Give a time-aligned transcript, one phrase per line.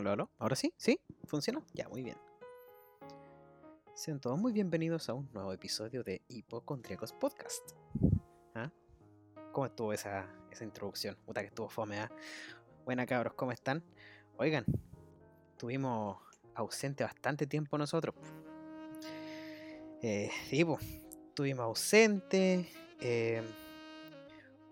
[0.00, 0.30] Hola, hola.
[0.38, 0.72] ¿Ahora sí?
[0.78, 0.98] ¿Sí?
[1.26, 1.62] ¿Funciona?
[1.74, 2.16] Ya, muy bien.
[3.92, 7.72] Sean todos muy bienvenidos a un nuevo episodio de Hipocondriacos Podcast.
[8.54, 8.70] ¿Ah?
[9.52, 11.18] ¿Cómo estuvo esa, esa introducción?
[11.26, 12.10] Puta que estuvo fome, ¿ah?
[12.86, 13.84] Buena cabros, ¿cómo están?
[14.38, 14.64] Oigan,
[15.58, 16.16] tuvimos
[16.54, 18.14] ausente bastante tiempo nosotros.
[20.00, 20.82] Eh, sí, pues,
[21.28, 22.66] estuvimos ausente.
[23.02, 23.42] Eh,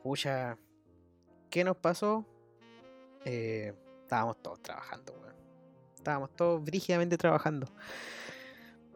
[0.03, 0.57] pucha,
[1.51, 2.25] ¿qué nos pasó?
[3.27, 3.75] Eh,
[4.09, 5.37] estábamos todos trabajando, weón.
[5.95, 7.69] Estábamos todos brígidamente trabajando.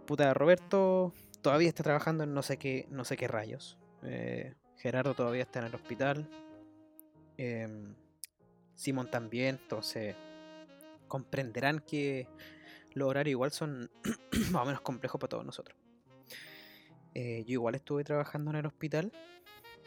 [0.07, 3.79] Puta, Roberto todavía está trabajando en no sé qué, no sé qué rayos.
[4.05, 6.31] Eh, Gerardo todavía está en el hospital.
[7.37, 7.95] Em,
[8.75, 10.17] Simón también, entonces
[11.09, 12.27] comprenderán que
[12.95, 13.91] los horarios igual son
[14.51, 15.77] más o menos complejos para todos nosotros.
[17.13, 19.13] Eh, yo igual estuve trabajando en el hospital,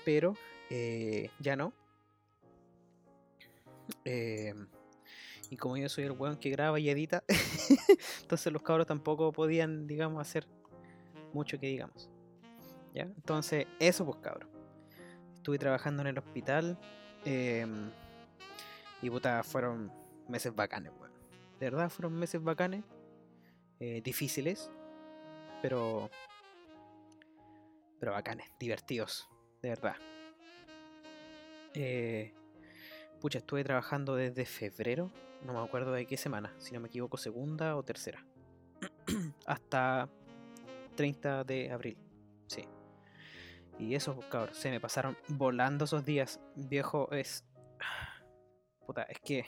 [0.06, 0.36] pero
[0.70, 1.74] eh, ya no.
[4.04, 4.68] Em,
[5.56, 7.24] y como yo soy el weón que graba y edita,
[8.22, 10.46] entonces los cabros tampoco podían, digamos, hacer
[11.32, 12.10] mucho que digamos.
[12.94, 13.04] ¿Ya?
[13.04, 14.50] Entonces, eso pues cabros.
[15.34, 16.78] Estuve trabajando en el hospital.
[17.24, 17.90] em,
[19.02, 19.94] y puta, fueron
[20.28, 21.14] meses bacanes, weón.
[21.58, 22.84] De verdad, fueron meses bacanes.
[23.80, 24.70] eh, difíciles.
[25.62, 26.10] Pero.
[28.00, 29.30] Pero bacanes, divertidos.
[29.62, 29.96] De verdad.
[31.74, 32.34] Eh,
[33.26, 35.10] pucha, estuve trabajando desde febrero.
[35.44, 36.54] No me acuerdo de qué semana.
[36.60, 38.24] Si no me equivoco, segunda o tercera.
[39.48, 40.08] Hasta
[40.96, 41.98] 30 de abril.
[42.46, 42.68] Sí.
[43.80, 46.40] Y eso, pues, cabrón, se me pasaron volando esos días.
[46.56, 47.44] Viejo, es.
[48.86, 49.44] Puta, es que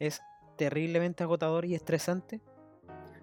[0.00, 0.20] es
[0.56, 2.40] terriblemente agotador y estresante.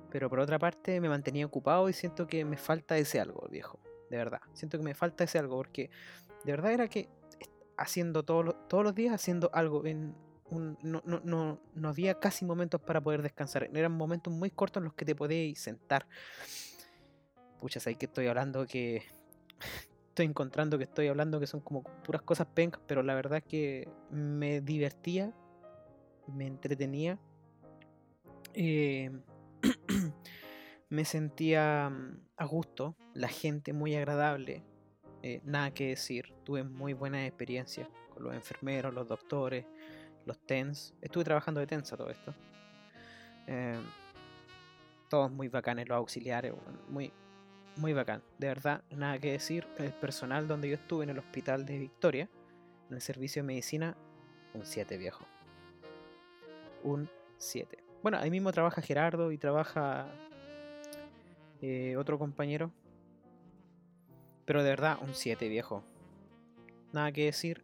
[0.10, 3.82] Pero por otra parte me mantenía ocupado y siento que me falta ese algo, viejo.
[4.10, 4.40] De verdad.
[4.54, 5.90] Siento que me falta ese algo porque
[6.46, 7.10] de verdad era que
[7.78, 10.16] haciendo todos los, todos los días haciendo algo en
[10.50, 13.70] un, no, no, no, no había casi momentos para poder descansar.
[13.74, 16.08] Eran momentos muy cortos en los que te podías sentar.
[17.60, 19.04] Pucha, ahí que estoy hablando que
[20.10, 23.44] estoy encontrando que estoy hablando que son como puras cosas pencas, pero la verdad es
[23.44, 25.34] que me divertía,
[26.28, 27.20] me entretenía,
[28.54, 29.12] eh,
[30.90, 34.64] me sentía mm, a gusto, la gente muy agradable,
[35.26, 39.66] eh, nada que decir, tuve muy buenas experiencias con los enfermeros, los doctores,
[40.24, 42.32] los TENS, estuve trabajando de TENS a todo esto.
[43.48, 43.80] eh,
[45.10, 46.54] todos muy bacanes, los auxiliares,
[46.90, 47.12] muy,
[47.78, 49.66] muy bacán, de verdad, nada que decir.
[49.80, 52.30] El personal donde yo estuve en el hospital de Victoria,
[52.90, 53.98] en el servicio de medicina,
[54.54, 55.26] un 7 viejo.
[56.84, 57.10] Un
[57.40, 57.84] 7.
[58.04, 60.08] Bueno, ahí mismo trabaja Gerardo y trabaja
[61.64, 62.72] eh, otro compañero.
[64.46, 65.84] Pero de verdad, un 7 viejo.
[66.94, 67.64] Nada que decir.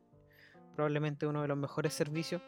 [0.75, 2.41] Probablemente uno de los mejores servicios.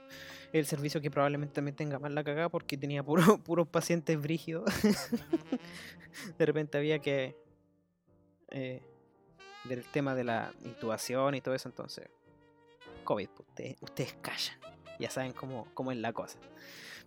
[0.53, 4.66] El servicio que probablemente también tenga más la cagada porque tenía puro- puros pacientes brígidos.
[6.38, 7.35] de repente había que
[8.51, 8.81] eh,
[9.66, 12.07] del tema de la intubación y todo eso, entonces,
[13.03, 14.57] COVID, pues, ustedes, ustedes callan,
[15.00, 16.38] ya saben cómo, cómo es la cosa.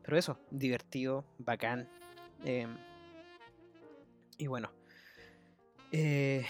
[0.03, 1.89] Pero eso, divertido, bacán.
[2.45, 2.77] em,
[4.39, 4.71] y bueno,
[5.93, 6.45] eh,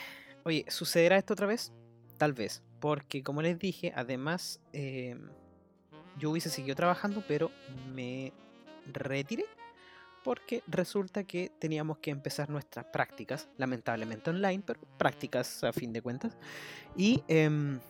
[0.46, 1.72] oye, ¿sucederá esto otra vez?
[2.18, 5.28] Tal vez, porque como les dije, además, em,
[6.18, 7.50] yo hubiese seguido trabajando, pero
[7.92, 8.32] me
[8.92, 9.44] retiré
[10.22, 16.00] porque resulta que teníamos que empezar nuestras prácticas, lamentablemente online, pero prácticas a fin de
[16.00, 16.36] cuentas.
[16.96, 17.80] Y em,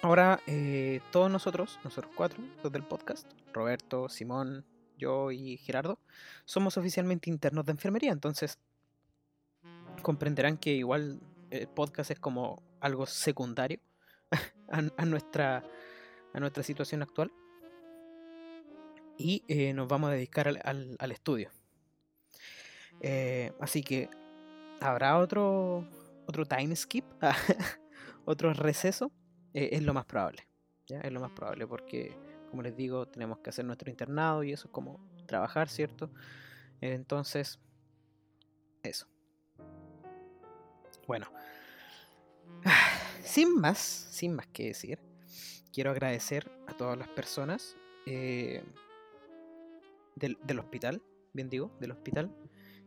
[0.00, 4.64] ahora eh, todos nosotros, nosotros cuatro, los del podcast, Roberto, Simón,
[4.96, 5.98] yo y Gerardo,
[6.46, 8.58] somos oficialmente internos de enfermería, entonces
[10.06, 13.80] comprenderán que igual el podcast es como algo secundario
[14.68, 15.64] a, nuestra,
[16.32, 17.32] a nuestra situación actual
[19.18, 21.50] y eh, nos vamos a dedicar al, al- al estudio.
[23.00, 24.08] Eh, así que
[24.80, 25.84] habrá otro
[26.28, 27.04] otro time skip,
[28.24, 29.10] otro receso,
[29.54, 30.46] Eh, es lo más probable.
[30.86, 31.00] ¿ya?
[31.00, 32.14] Es lo más probable porque,
[32.50, 36.10] como les digo, tenemos que hacer nuestro internado y eso es como trabajar, ¿cierto?
[36.80, 37.58] Entonces,
[38.84, 39.06] eso.
[41.06, 41.26] Bueno,
[43.22, 44.98] sin más, sin más que decir,
[45.72, 47.76] quiero agradecer a todas las personas
[48.06, 48.64] eh,
[50.14, 52.34] del, del hospital, bien digo, del hospital,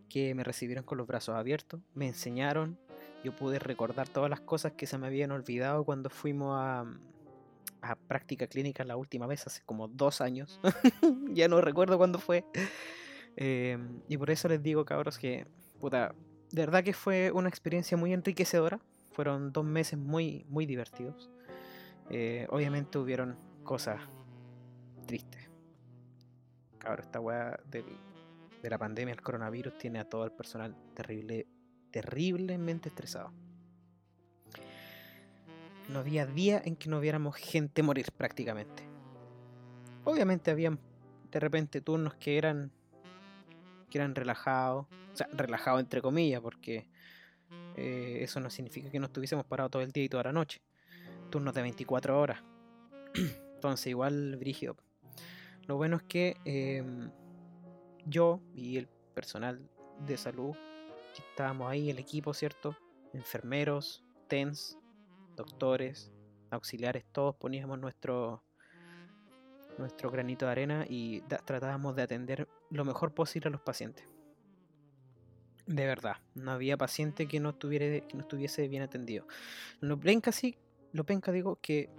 [0.10, 2.80] que me recibieron con los brazos abiertos, me enseñaron,
[3.24, 6.86] yo pude recordar todas las cosas que se me habían olvidado cuando fuimos a,
[7.81, 10.60] a práctica clínica la última vez, hace como dos años,
[11.33, 12.44] ya no recuerdo cuándo fue.
[13.38, 13.77] Eh,
[14.07, 15.45] y por eso les digo, cabros, que,
[15.80, 16.13] puta,
[16.51, 18.80] de verdad que fue una experiencia muy enriquecedora,
[19.12, 21.30] fueron dos meses muy, muy divertidos.
[22.10, 24.01] Eh, obviamente hubieron cosas
[25.06, 25.50] tristes.
[26.80, 31.48] cabrón, esta weá de la pandemia, el coronavirus, tiene a todo el personal terrible,
[31.92, 33.31] terriblemente estresado.
[35.90, 38.84] No había día en que no viéramos gente morir prácticamente.
[40.04, 40.80] Obviamente habían
[41.31, 42.72] de repente turnos que eran
[43.90, 46.88] que eran relajados, o sea, relajados entre comillas, porque
[47.76, 50.62] eh, eso no significa que no estuviésemos parados todo el día y toda la noche.
[51.30, 52.44] Turnos de 24 horas.
[53.56, 54.76] Entonces, igual, brígido.
[55.68, 57.12] Lo bueno es que em,
[58.06, 59.70] yo y el personal
[60.06, 60.56] de salud,
[61.16, 62.76] que estábamos ahí, el equipo, ¿cierto?
[63.14, 64.78] Enfermeros, TENS,
[65.36, 66.12] doctores,
[66.52, 68.44] auxiliares, todos poníamos nuestro,
[69.80, 74.06] nuestro granito de arena y tratábamos de atender lo mejor posible a los pacientes.
[75.66, 79.26] De verdad, no había paciente que no, estuviera, que no estuviese bien atendido.
[79.80, 80.58] Lo penca sí,
[80.94, 81.90] lo penca digo que,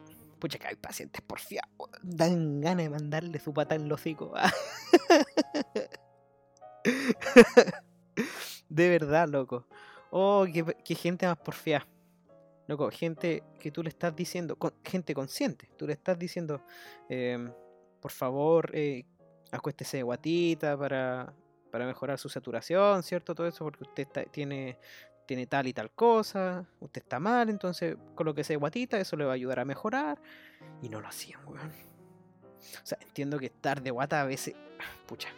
[0.41, 1.71] pucha que hay pacientes porfiados,
[2.03, 4.35] dan ganas de mandarle su pata en hocico.
[8.69, 9.67] de verdad, loco.
[10.11, 10.47] Oh,
[10.85, 11.87] qué, gente más porfiada.
[12.67, 16.65] Loco, gente que tú le estás diciendo, gente consciente, tú le estás diciendo,
[17.09, 17.53] em,
[18.01, 19.05] por favor, eh,
[19.53, 21.33] acuéstese de guatita para,
[21.71, 23.35] para mejorar su saturación, ¿cierto?
[23.35, 24.79] Todo eso porque usted tiene,
[25.27, 29.33] tiene tal y tal cosa, usted está mal, entonces colóquese de guatita, eso le va
[29.33, 30.21] a ayudar a mejorar.
[30.83, 31.71] Y no lo hacían, weón.
[32.83, 34.55] O sea, entiendo que estar de guata a veces,
[35.07, 35.29] pucha,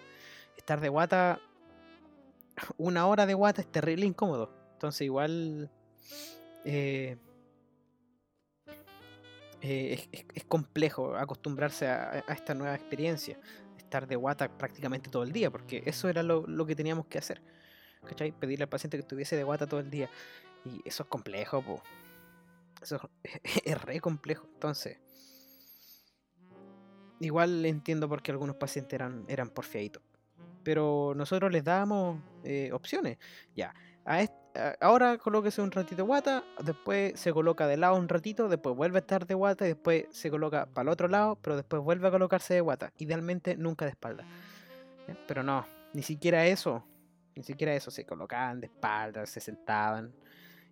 [0.56, 1.41] estar de guata,
[2.76, 4.50] una hora de guata es terrible incómodo.
[4.75, 5.70] Entonces igual...
[6.65, 7.17] Eh,
[9.64, 13.38] eh, es, complejo acostumbrarse a, esta nueva experiencia
[13.79, 17.41] estar de guata prácticamente todo el día, porque eso era lo, que teníamos que hacer.
[18.05, 18.32] ¿Cachai?
[18.32, 20.11] Pedirle al paciente que estuviese de guata todo el día.
[20.64, 21.81] Y eso es complejo, po.
[22.82, 24.49] Eso es re complejo.
[24.55, 24.99] Entonces,
[27.20, 30.03] igual entiendo por qué algunos pacientes eran, eran porfiaditos.
[30.65, 33.19] Pero nosotros les dábamos eh, opciones.
[33.55, 33.73] Ya,
[34.05, 34.42] a este,
[34.81, 38.99] ahora colóquese un ratito de guata, después se coloca de lado un ratito, después vuelve
[38.99, 42.09] a estar de guata y después se coloca para el otro lado, pero después vuelve
[42.09, 42.93] a colocarse de guata.
[42.99, 44.25] Idealmente nunca de espalda.
[45.27, 46.85] Pero no, ni siquiera eso.
[47.35, 47.91] Ni siquiera eso.
[47.91, 50.13] Se colocaban de espalda, se sentaban.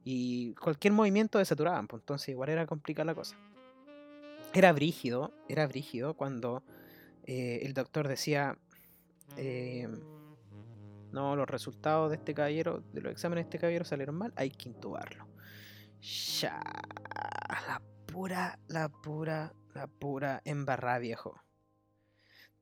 [0.05, 1.87] Y cualquier movimiento desaturaban.
[1.87, 3.37] Pues entonces igual era complicada la cosa.
[4.53, 6.63] Era brígido, era brígido cuando
[7.25, 8.57] eh, el doctor decía...
[9.37, 9.89] Eh,
[11.13, 14.51] no, los resultados de este caballero, de los exámenes de este caballero salieron mal, hay
[14.51, 15.27] que intubarlo.
[16.01, 16.61] Ya,
[17.67, 21.41] la pura, la pura, la pura embarrada, viejo.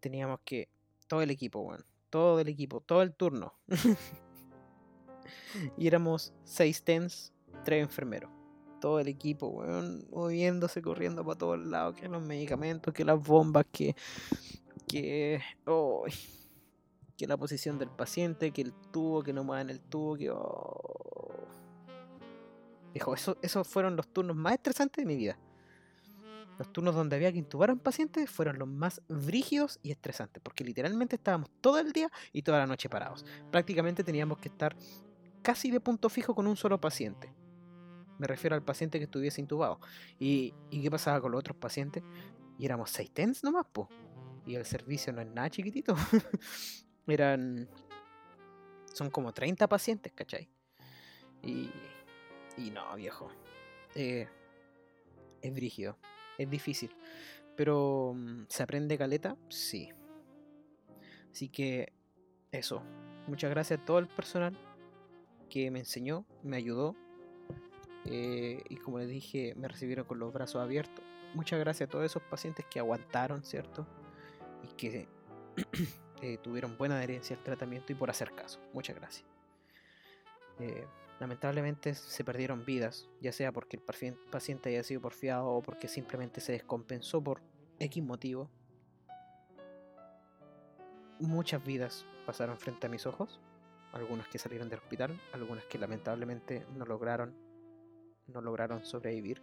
[0.01, 0.69] Teníamos que,
[1.07, 3.55] todo el equipo, bueno, todo el equipo, todo el turno.
[5.77, 7.33] y éramos seis tens,
[7.65, 8.31] tres enfermeros.
[8.81, 13.67] Todo el equipo, weón, moviéndose, corriendo para todos lados, que los medicamentos, que las bombas,
[13.73, 13.97] que...
[14.87, 15.41] que...
[15.67, 16.05] Oh,
[17.19, 20.31] que la posición del paciente, que el tubo, que no muevan el tubo, que...
[20.31, 21.49] Oh.
[22.95, 25.39] Dijo, esos fueron los turnos más estresantes de mi vida.
[26.59, 30.43] Los turnos donde había que intubar a un paciente fueron los más brígidos y estresantes,
[30.43, 33.25] porque literalmente estábamos todo el día y toda la noche parados.
[33.51, 34.75] Prácticamente teníamos que estar
[35.43, 37.33] casi de punto fijo con un solo paciente.
[38.19, 39.81] Me refiero al paciente que estuviese intubado.
[40.19, 42.03] ¿Y, qué pasaba con los otros pacientes?
[42.59, 43.89] Y éramos seis tens nomás, po.
[44.47, 45.95] Y el servicio no es nada chiquitito.
[47.13, 47.69] eran.
[48.93, 50.49] Son como 30 pacientes, ¿cachai?
[51.43, 51.71] Y.
[52.57, 53.31] Y no, viejo.
[53.95, 54.29] Eh,
[55.43, 55.97] es brígido.
[56.39, 56.95] Es difícil.
[57.57, 58.13] Pero.
[58.15, 59.37] Mm, ¿Se aprende caleta?
[59.49, 59.91] Sí.
[61.33, 61.93] Así que.
[62.51, 62.83] Eso.
[63.27, 64.57] Muchas gracias a todo el personal
[65.49, 66.95] que me enseñó, me ayudó.
[68.05, 71.05] Eh, y como les dije, me recibieron con los brazos abiertos.
[71.35, 73.87] Muchas gracias a todos esos pacientes que aguantaron, ¿cierto?
[74.63, 75.09] Y que
[76.21, 78.59] Eh, tuvieron buena adherencia al tratamiento y por hacer caso.
[78.73, 79.25] Muchas gracias.
[80.59, 80.85] Eh,
[81.21, 86.41] lamentablemente se perdieron vidas, ya sea porque el paciente haya sido porfiado o porque simplemente
[86.41, 87.41] se descompensó por
[87.79, 88.51] X motivo.
[91.21, 93.41] Muchas vidas pasaron frente a mis ojos,
[93.93, 97.35] algunas que salieron del hospital, algunas que lamentablemente no lograron,
[98.27, 99.43] no lograron sobrevivir.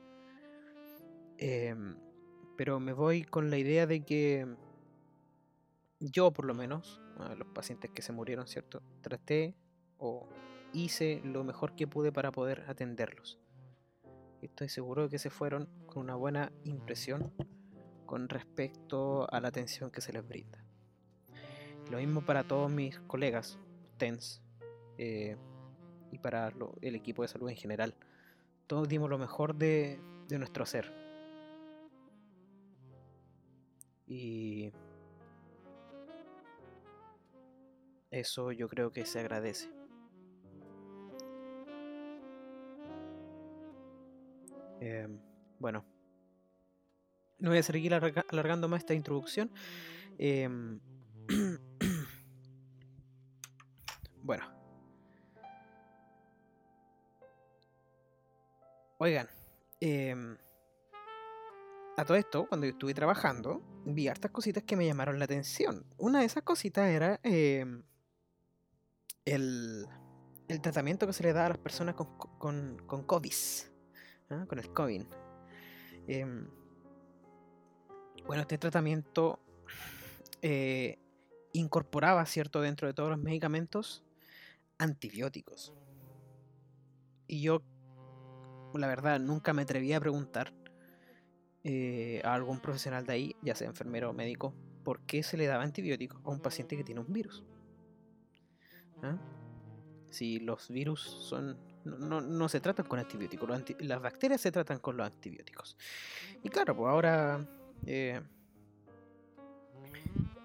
[1.37, 1.97] Em,
[2.55, 4.47] pero me voy con la idea de que
[5.99, 8.81] yo por lo menos, a los pacientes que se murieron, ¿cierto?
[9.01, 9.55] Traté
[9.97, 10.27] o
[10.73, 13.39] hice lo mejor que pude para poder atenderlos.
[14.41, 17.33] Estoy seguro de que se fueron con una buena impresión
[18.05, 20.63] con respecto a la atención que se les brinda.
[21.89, 23.57] Lo mismo para todos mis colegas,
[23.97, 24.41] TENS,
[24.97, 25.37] eh,
[26.11, 27.95] y para el equipo de salud en general.
[28.67, 30.91] Todos dimos lo mejor de, de nuestro ser.
[34.07, 34.71] Y
[38.15, 39.69] Eso yo creo que se agradece.
[44.79, 45.19] Em,
[45.59, 45.85] bueno,
[47.39, 49.51] no voy a seguir alargando más esta introducción.
[50.17, 50.79] Em,
[54.23, 54.49] bueno.
[58.97, 59.27] Oigan,
[59.81, 60.37] em,
[61.97, 65.85] a todo esto, cuando yo estuve trabajando, vi hartas cositas que me llamaron la atención.
[65.97, 67.19] Una de esas cositas era
[69.25, 69.87] el,
[70.47, 73.33] el, tratamiento que se le da a las personas con, con, con COVID.
[74.29, 74.45] ¿ah?
[74.47, 75.03] con el COVID.
[76.07, 76.47] Em,
[78.27, 79.39] bueno, este tratamiento
[80.41, 80.99] eh,
[81.53, 84.03] incorporaba, ¿cierto?, dentro de todos los medicamentos,
[84.77, 85.73] antibióticos.
[87.27, 87.61] Y yo,
[88.73, 90.53] la verdad, nunca me atreví a preguntar
[91.63, 94.53] eh, a algún profesional de ahí, ya sea enfermero o médico,
[94.83, 97.43] por qué se le daba antibióticos a un paciente que tiene un virus.
[99.01, 99.17] ¿Ah?
[100.09, 103.47] Si los virus son no, se tratan con antibióticos.
[103.79, 105.77] las bacterias se tratan con los antibióticos.
[106.43, 107.47] Y claro, pues ahora
[107.85, 108.19] eh,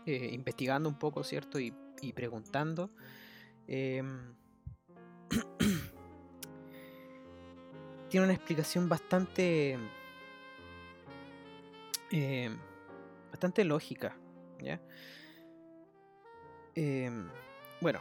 [0.04, 1.58] eh, investigando un poco, ¿cierto?
[1.58, 1.72] Y,
[2.14, 2.90] preguntando.
[3.66, 4.34] Em,
[8.08, 9.78] tiene una explicación bastante.
[12.10, 12.58] Em,
[13.30, 14.16] bastante lógica.
[14.60, 14.80] ¿ya?
[16.74, 17.28] Em,
[17.80, 18.00] bueno,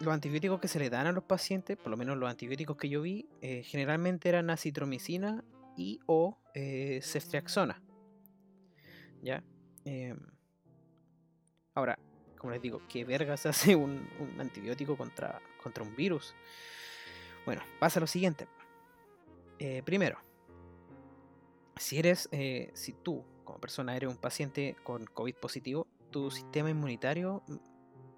[0.00, 2.88] los antibióticos que se le dan a los pacientes, por lo menos los antibióticos que
[2.88, 5.44] yo vi, eh, generalmente eran acitromicina
[5.76, 7.82] y o eh, ceftriaxona.
[9.22, 9.44] ¿Ya?
[9.84, 10.18] Em,
[11.74, 11.98] ahora,
[12.38, 16.34] como les digo, ¿qué vergas hace un, antibiótico contra, contra un virus?
[17.44, 18.48] Bueno, pasa lo siguiente.
[19.58, 20.18] Eh, primero,
[21.76, 22.28] si eres,
[22.72, 27.42] si tú como persona eres un paciente con COVID positivo, tu sistema inmunitario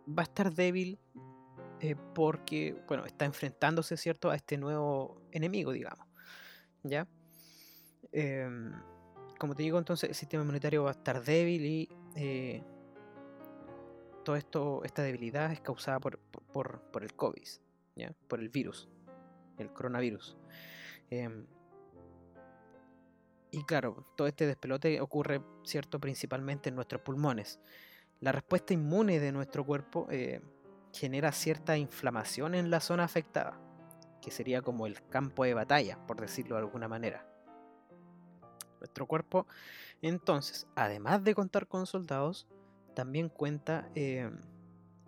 [0.08, 0.98] va a estar débil
[1.82, 6.06] eh, porque, bueno, está enfrentándose, ¿cierto?, a este nuevo enemigo, digamos.
[6.84, 7.08] ¿Ya?
[8.12, 8.72] Em,
[9.36, 12.62] como te digo, entonces el sistema inmunitario va a estar débil y eh,
[14.24, 17.48] todo esto, esta debilidad es causada por, por, el COVID,
[17.96, 18.14] ¿ya?
[18.28, 18.88] por el virus,
[19.58, 20.36] el coronavirus.
[21.10, 21.46] Em,
[23.50, 27.58] y claro, todo este despelote ocurre, ¿cierto?, principalmente en nuestros pulmones.
[28.20, 30.40] La respuesta inmune de nuestro cuerpo eh,
[30.92, 33.58] genera cierta inflamación en la zona afectada,
[34.20, 37.26] que sería como el campo de batalla, por decirlo de alguna manera.
[38.78, 39.46] Nuestro cuerpo,
[40.02, 42.48] entonces, además de contar con soldados,
[42.94, 44.30] también cuenta eh,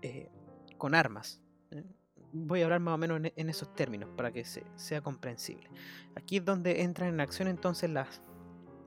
[0.02, 0.30] eh,
[0.78, 1.42] con armas.
[1.70, 1.84] ¿eh?
[2.32, 5.68] Voy a hablar más o menos en, esos términos para que sea comprensible.
[6.14, 8.22] Aquí es donde entran en acción entonces las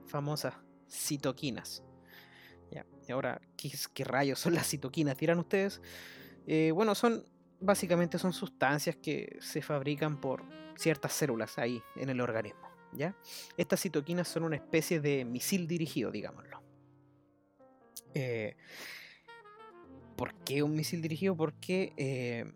[0.06, 0.54] famosas
[0.88, 1.84] citoquinas.
[3.06, 5.16] Y ahora, ¿qué, ¿qué, rayos son las citoquinas?
[5.16, 5.80] Dirán ustedes.
[6.50, 7.22] Eh, bueno, son
[7.60, 10.44] básicamente son sustancias que se fabrican por
[10.76, 12.70] ciertas células ahí en el organismo.
[12.92, 13.14] ¿ya?
[13.58, 16.62] Estas citoquinas son una especie de misil dirigido, digámoslo.
[18.14, 18.56] Eh,
[20.16, 21.36] ¿Por qué un misil dirigido?
[21.36, 22.50] Porque eh,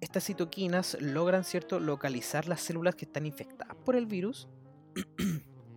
[0.00, 4.48] estas citoquinas logran cierto localizar las células que están infectadas por el virus,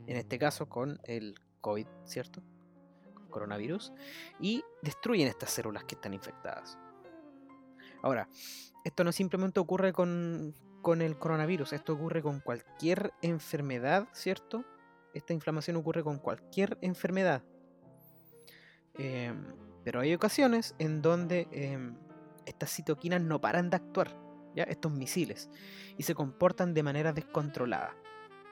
[0.07, 2.43] en este caso con el COVID, ¿cierto?
[3.31, 3.93] coronavirus,
[4.39, 6.77] y destruyen estas células que están infectadas.
[8.01, 8.29] Ahora,
[8.83, 10.53] esto no simplemente ocurre con,
[11.01, 14.63] el coronavirus, esto ocurre con cualquier enfermedad, ¿cierto?
[15.13, 17.43] Esta inflamación ocurre con cualquier enfermedad.
[18.93, 19.45] Em,
[19.83, 21.97] pero hay ocasiones en donde em,
[22.45, 24.17] estas citoquinas no paran de actuar,
[24.55, 24.63] ¿ya?
[24.63, 25.49] estos misiles,
[25.97, 27.93] y se comportan de manera descontrolada.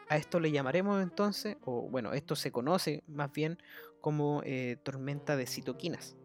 [0.09, 3.57] A esto le llamaremos entonces, o bueno, esto se conoce más bien
[4.01, 6.17] como eh, tormenta de citoquinas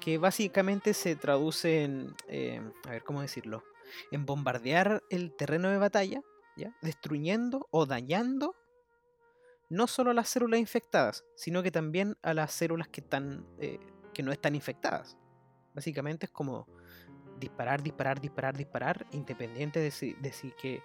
[0.00, 3.64] que básicamente se traduce en, eh, a ver cómo decirlo,
[4.10, 6.20] en bombardear el terreno de batalla,
[6.56, 6.76] ¿ya?
[6.82, 8.54] destruyendo o dañando
[9.68, 13.80] no solo a las células infectadas, sino que también a las células que, están, eh,
[14.14, 15.16] que no están infectadas.
[15.74, 16.66] Básicamente es como
[17.38, 20.82] disparar, disparar, disparar, disparar, independiente de si, de si que,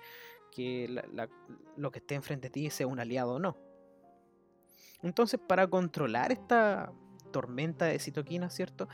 [1.77, 3.57] lo que esté enfrente de ti sea un aliado o no.
[5.01, 6.91] Entonces, para controlar esta,
[7.31, 8.87] tormenta de citoquinas, ¿cierto?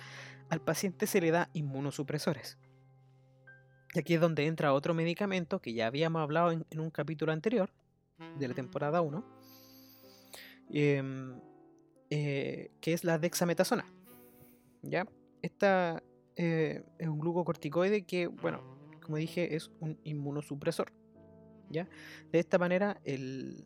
[0.49, 2.57] Al paciente se le da inmunosupresores.
[3.93, 7.71] Y aquí es donde entra otro medicamento que ya habíamos hablado en, un capítulo anterior,
[8.37, 9.23] de la temporada 1,
[10.71, 11.39] em,
[12.09, 13.85] eh, que es la dexametasona.
[14.81, 15.05] ¿Ya?
[15.41, 16.03] Esta
[16.35, 18.61] eh, es un glucocorticoide que, bueno,
[19.01, 20.91] como dije, es un inmunosupresor.
[21.69, 21.87] ¿Ya?
[22.31, 23.65] De esta manera, el,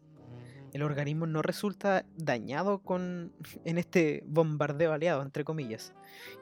[0.74, 3.34] el organismo no resulta dañado con,
[3.66, 5.94] en este bombardeo aliado, entre comillas,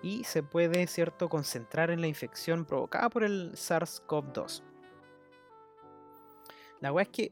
[0.02, 4.64] y se puede, cierto, concentrar en la infección provocada por el SARS-CoV-2.
[6.82, 7.32] La weá es que,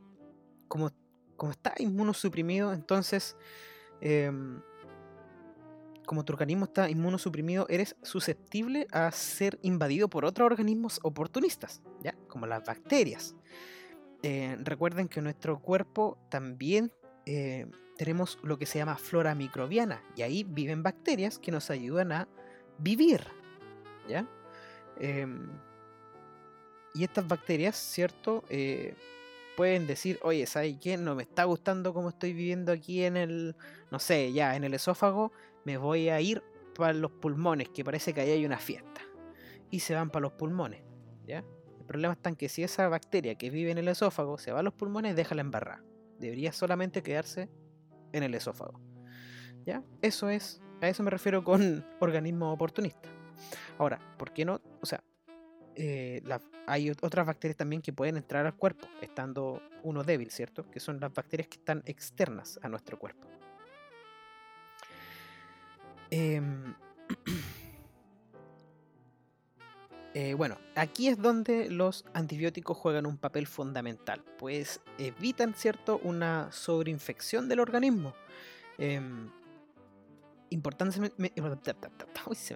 [0.67, 0.91] como,
[1.35, 3.37] como está inmunosuprimido, entonces,
[4.01, 4.61] em,
[6.05, 12.13] como tu organismo está inmunosuprimido, eres susceptible a ser invadido por otros organismos oportunistas, ¿ya?
[12.27, 13.35] Como las bacterias.
[14.23, 16.91] Eh, recuerden que en nuestro cuerpo también
[17.25, 22.11] eh, tenemos lo que se llama flora microbiana y ahí viven bacterias que nos ayudan
[22.11, 22.27] a
[22.79, 23.21] vivir.
[24.07, 24.27] ¿ya?
[24.99, 25.49] Em,
[26.93, 28.43] y estas bacterias, ¿cierto?
[28.49, 28.95] Eh,
[29.55, 30.97] pueden decir, oye, ¿sabes qué?
[30.97, 33.55] No me está gustando cómo estoy viviendo aquí en el,
[33.91, 35.31] no sé, ya en el esófago,
[35.65, 36.43] me voy a ir
[36.75, 39.01] para los pulmones, que parece que ahí hay una fiesta.
[39.69, 40.81] Y se van para los pulmones,
[41.25, 41.43] ¿ya?
[41.87, 44.63] Problema está en que si esa bacteria que vive en el esófago se va a
[44.63, 45.83] los pulmones, déjala embarrar.
[46.19, 47.49] Debería solamente quedarse
[48.13, 48.79] en el esófago.
[49.65, 49.83] ¿Ya?
[50.01, 53.09] Eso es, a eso me refiero con organismo oportunista.
[53.77, 54.61] Ahora, ¿por qué no?
[54.81, 55.03] O sea,
[55.75, 56.23] eh,
[56.65, 60.69] hay otras bacterias también que pueden entrar al cuerpo, estando uno débil, ¿cierto?
[60.71, 63.27] Que son las bacterias que están externas a nuestro cuerpo.
[66.09, 66.41] Eh,
[70.19, 76.51] Eh, bueno, aquí es donde los antibióticos juegan un papel fundamental, pues evitan, ¿cierto?, una
[76.51, 78.15] sobreinfección del organismo.
[78.79, 79.29] Em,
[80.49, 81.31] importante, se me,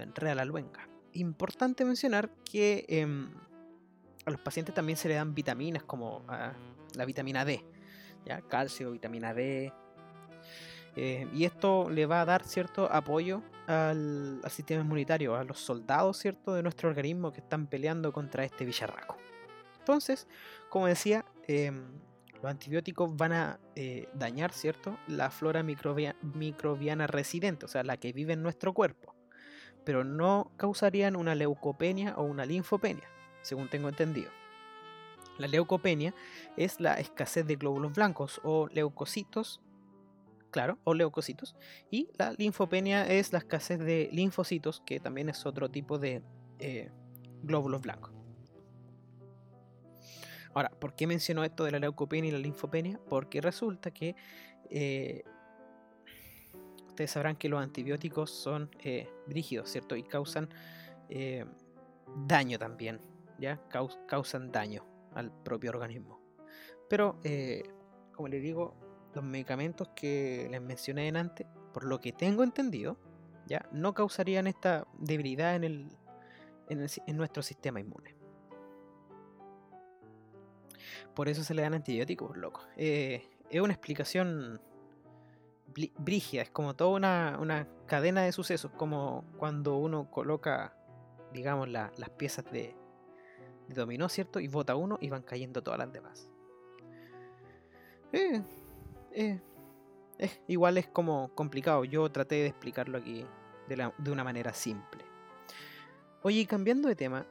[0.04, 0.90] enreda la luenga.
[1.14, 3.30] Importante mencionar que em,
[4.26, 6.54] a los pacientes también se le dan vitaminas como ah,
[6.96, 7.64] la vitamina D,
[8.26, 8.42] ¿ya?
[8.42, 9.72] calcio, vitamina D,
[10.96, 16.18] eh, y esto le va a dar cierto apoyo al, sistema inmunitario, a los soldados
[16.18, 19.18] cierto de nuestro organismo que están peleando contra este villarraco.
[19.80, 20.28] Entonces,
[20.70, 21.82] como decía, em,
[22.34, 28.14] los antibióticos van a eh, dañar cierto la flora microbiana residente, o sea, la que
[28.14, 29.16] vive en nuestro cuerpo,
[29.86, 33.08] pero no causarían una leucopenia o una linfopenia,
[33.42, 34.32] según tengo entendido.
[35.38, 36.14] La leucopenia
[36.58, 39.62] es la escasez de glóbulos blancos o leucocitos
[40.52, 41.56] claro, o leucocitos.
[41.90, 46.22] Y la linfopenia es la escasez de linfocitos, que también es otro tipo de
[46.60, 46.92] eh,
[47.42, 48.12] glóbulos blancos.
[50.54, 53.00] Ahora, ¿por qué menciono esto de la leucopenia y la linfopenia?
[53.10, 54.16] Porque resulta que
[54.70, 55.24] eh,
[56.88, 59.96] ustedes sabrán que los antibióticos son eh, brígidos, ¿cierto?
[59.96, 60.50] Y causan
[62.26, 63.02] daño también,
[63.38, 63.62] ¿ya?
[64.08, 66.22] causan daño al propio organismo.
[66.90, 67.20] Pero,
[68.16, 72.98] como les digo, los medicamentos que les mencioné antes, por lo que tengo entendido,
[73.46, 75.98] ya no causarían esta debilidad en, el,
[76.70, 78.16] en, nuestro sistema inmune.
[81.14, 82.62] Por eso se le dan antibióticos, loco.
[82.78, 84.62] Eh, es una explicación
[85.98, 90.76] brígida, es como toda una, cadena de sucesos, como cuando uno coloca,
[91.34, 92.76] digamos, las piezas de,
[93.68, 94.40] de dominó, ¿cierto?
[94.40, 96.30] Y bota uno y van cayendo todas las demás.
[98.14, 98.42] Eh,
[99.14, 99.40] eh,
[100.48, 101.84] igual es como complicado.
[101.86, 103.26] Yo traté de explicarlo aquí
[103.68, 105.04] de, una manera simple.
[106.24, 107.26] Oye, cambiando de tema,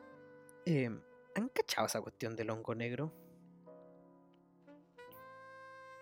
[0.66, 0.90] eh,
[1.34, 3.12] ¿han cachado esa cuestión del hongo negro?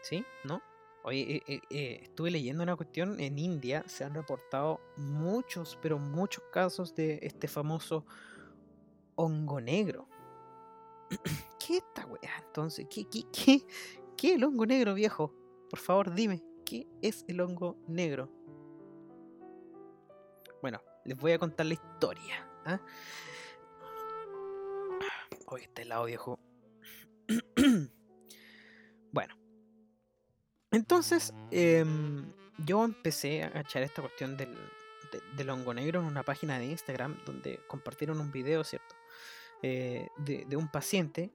[0.03, 0.25] ¿Sí?
[0.45, 0.63] ¿No?
[1.05, 6.95] Oye, eh, estuve leyendo una cuestión, en India se han reportado muchos, pero muchos casos
[6.95, 8.05] de este famoso
[9.17, 10.09] hongo negro.
[11.59, 12.43] ¿Qué esta weá?
[12.47, 13.67] Entonces, ¿qué, qué, qué,
[14.17, 15.35] qué el hongo negro, viejo?
[15.71, 18.31] Por favor, dime, ¿qué es el hongo negro?
[20.63, 22.49] Bueno, les voy a contar la historia.
[22.65, 22.81] ¿ah?
[25.47, 26.39] Hoy está helado, viejo.
[29.13, 29.35] bueno.
[30.71, 32.33] Entonces, em,
[32.65, 37.61] yo empecé a echar esta cuestión del, hongo negro en una página de Instagram donde
[37.67, 38.95] compartieron un video, ¿cierto?
[39.63, 41.31] Eh, de, un paciente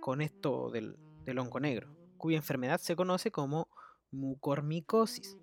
[0.00, 3.68] con esto del hongo negro cuya enfermedad se conoce como
[4.10, 5.36] mucormicosis.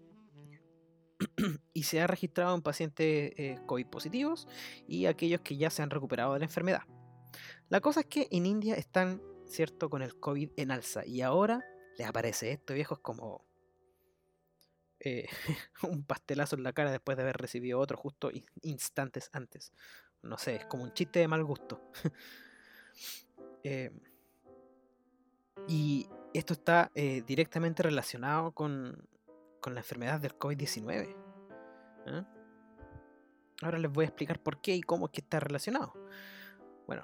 [1.73, 4.47] y se ha registrado en pacientes eh, COVID positivos
[4.87, 6.83] y aquellos que ya se han recuperado de la enfermedad.
[7.69, 11.63] La cosa es que en India están, ¿cierto?, con el COVID en alza y ahora
[11.97, 13.45] les aparece esto, viejos, como
[14.99, 15.27] eh,
[15.83, 19.73] un pastelazo en la cara después de haber recibido otro justo instantes antes.
[20.21, 21.81] No sé, es como un chiste de mal gusto.
[23.63, 23.91] eh,
[25.67, 29.07] y esto está eh, directamente relacionado con,
[29.65, 31.15] la enfermedad del COVID-19.
[32.05, 32.23] ¿eh?
[33.63, 35.93] Ahora les voy a explicar por qué y cómo es que está relacionado.
[36.85, 37.01] Bueno,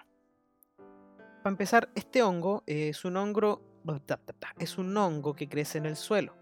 [1.42, 3.62] para empezar, este hongo es un hongo,
[4.60, 6.38] es un hongo que crece en el suelo,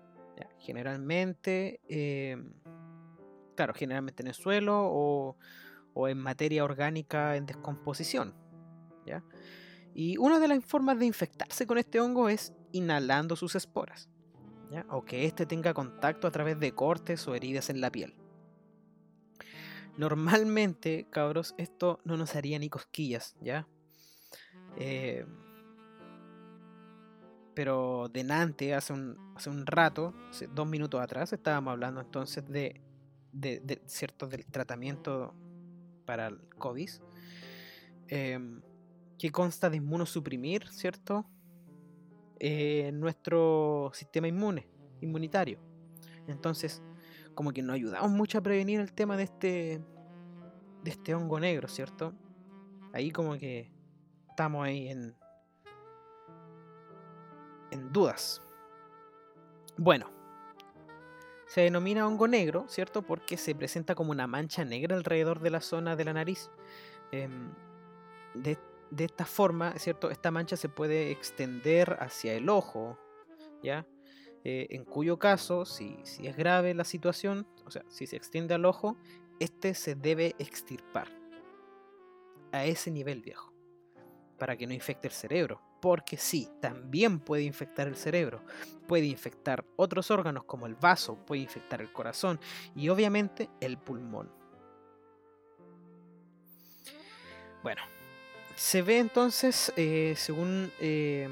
[0.58, 2.38] Generalmente, eh,
[3.56, 5.38] claro, generalmente en el suelo o,
[5.94, 8.36] o en materia orgánica en descomposición.
[9.06, 9.24] ¿ya?
[9.94, 14.10] Y una de las formas de infectarse con este hongo es inhalando sus esporas,
[14.90, 18.16] o que éste tenga contacto a través de cortes o heridas en la piel.
[19.98, 23.68] Normalmente, cabros, esto no nos haría ni cosquillas, ¿ya?
[24.78, 25.26] Eh,
[27.54, 30.14] pero delante, hace un, hace un rato,
[30.54, 32.80] dos minutos atrás, estábamos hablando entonces de,
[33.34, 35.34] de, cierto del tratamiento
[36.06, 36.90] para el COVID,
[38.08, 38.62] em,
[39.18, 41.26] que consta de inmunosuprimir, ¿cierto?
[42.40, 44.66] Eh, nuestro sistema inmune,
[45.02, 45.60] inmunitario.
[46.28, 46.82] Entonces,
[47.36, 49.82] como que nos ayudamos mucho a prevenir el tema de este,
[50.84, 52.14] de este hongo negro, ¿cierto?
[52.94, 53.72] Ahí como que
[54.30, 55.16] estamos ahí en,
[57.72, 58.42] en dudas.
[59.78, 60.10] Bueno,
[61.48, 63.02] se denomina hongo negro, ¿cierto?
[63.02, 66.50] Porque se presenta como una mancha negra alrededor de la zona de la nariz.
[67.12, 67.52] Em,
[68.36, 68.58] de,
[68.98, 70.10] esta forma, ¿cierto?
[70.10, 72.98] Esta mancha se puede extender hacia el ojo,
[73.62, 73.86] ¿ya?
[74.44, 78.54] Eh, en cuyo caso, si, si es grave la situación, o sea, si se extiende
[78.54, 78.98] al ojo,
[79.40, 81.08] este se debe extirpar.
[82.52, 83.54] A ese nivel viejo.
[84.40, 85.62] Para que no infecte el cerebro.
[85.82, 88.44] Porque sí, también puede infectar el cerebro.
[88.88, 92.40] Puede infectar otros órganos como el vaso, puede infectar el corazón
[92.76, 94.32] y obviamente el pulmón.
[97.62, 97.82] Bueno,
[98.60, 101.30] se ve entonces, eh, según eh,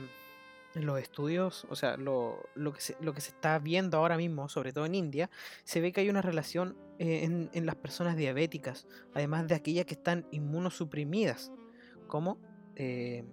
[0.76, 2.40] los estudios, o sea, lo,
[2.74, 5.30] que se, está viendo ahora mismo, sobre todo en India,
[5.66, 9.96] se ve que hay una relación eh, en, las personas diabéticas, además de aquellas que
[9.96, 11.52] están inmunosuprimidas,
[12.08, 12.40] como,
[12.78, 13.26] eh,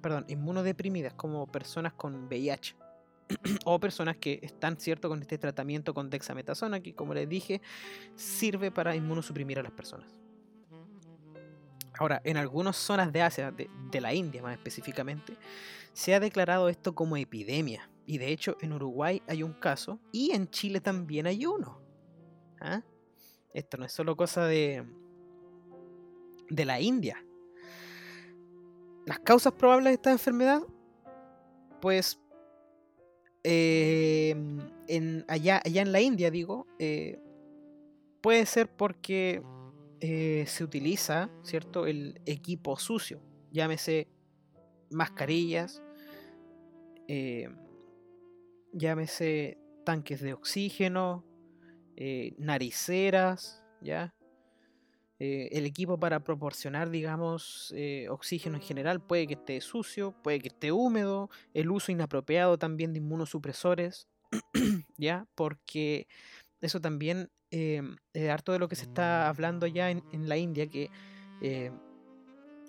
[0.00, 2.74] perdón, inmunodeprimidas, como personas con VIH.
[3.66, 7.62] o personas que están cierto con este tratamiento con dexametasona que como les dije
[8.16, 10.21] sirve para inmunosuprimir a las personas
[12.02, 15.36] ahora en algunas zonas de Asia de, la India más específicamente
[15.92, 17.88] se ha declarado esto como epidemia.
[18.06, 21.80] Y de hecho en Uruguay hay un caso y en Chile también hay uno.
[22.60, 22.82] ¿Ah?
[23.54, 24.84] Esto no es solo cosa de,
[26.50, 27.24] de la India.
[29.06, 30.62] Las causas probables de esta enfermedad,
[31.80, 32.20] pues
[33.44, 34.34] eh,
[35.28, 37.20] allá, allá en la India, digo, eh,
[38.20, 39.42] puede ser porque
[40.04, 41.86] eh, se utiliza, ¿cierto?
[41.86, 44.08] El equipo sucio, llámese
[44.90, 45.80] mascarillas,
[47.06, 47.48] eh,
[48.72, 51.24] llámese tanques de oxígeno,
[51.94, 54.12] eh, nariceras, ¿ya?
[55.20, 57.72] El equipo para proporcionar, digamos,
[58.10, 62.92] oxígeno en general puede que esté sucio, puede que esté húmedo, el uso inapropiado también
[62.92, 64.08] de inmunosupresores,
[64.98, 65.28] ¿ya?
[65.36, 66.08] Porque
[66.60, 70.90] eso también es harto de lo que se está hablando ya en, la India, que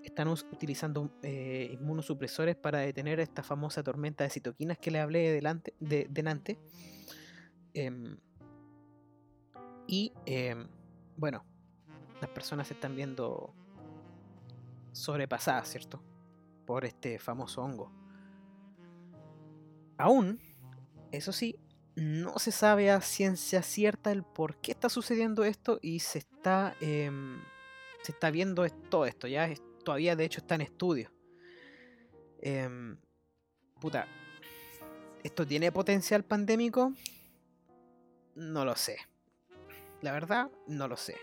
[0.03, 5.31] están utilizando eh, inmunosupresores para detener esta famosa tormenta de citoquinas que le hablé de
[5.33, 6.59] delante, de, delante.
[7.73, 8.17] Em,
[9.87, 10.67] y em,
[11.17, 11.45] bueno,
[12.21, 13.53] las personas se están viendo
[14.91, 16.03] sobrepasadas, ¿cierto?
[16.65, 17.91] Por este famoso hongo.
[19.97, 20.39] Aún,
[21.11, 21.55] eso sí,
[21.95, 26.75] no se sabe a ciencia cierta el por qué está sucediendo esto y se está,
[26.81, 27.41] em,
[28.01, 29.49] se está viendo todo esto, ya
[29.83, 31.11] todavía de hecho está en estudio.
[32.41, 32.97] Em,
[33.79, 34.07] puta,
[35.23, 36.93] ¿esto tiene potencial pandémico?
[38.35, 38.97] No lo sé.
[40.01, 41.15] La verdad, no lo sé.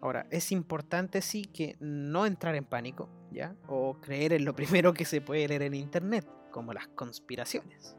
[0.00, 3.54] Ahora, es importante sí que no entrar en pánico, ¿ya?
[3.66, 7.96] O creer en lo primero que se puede leer en internet, como las conspiraciones.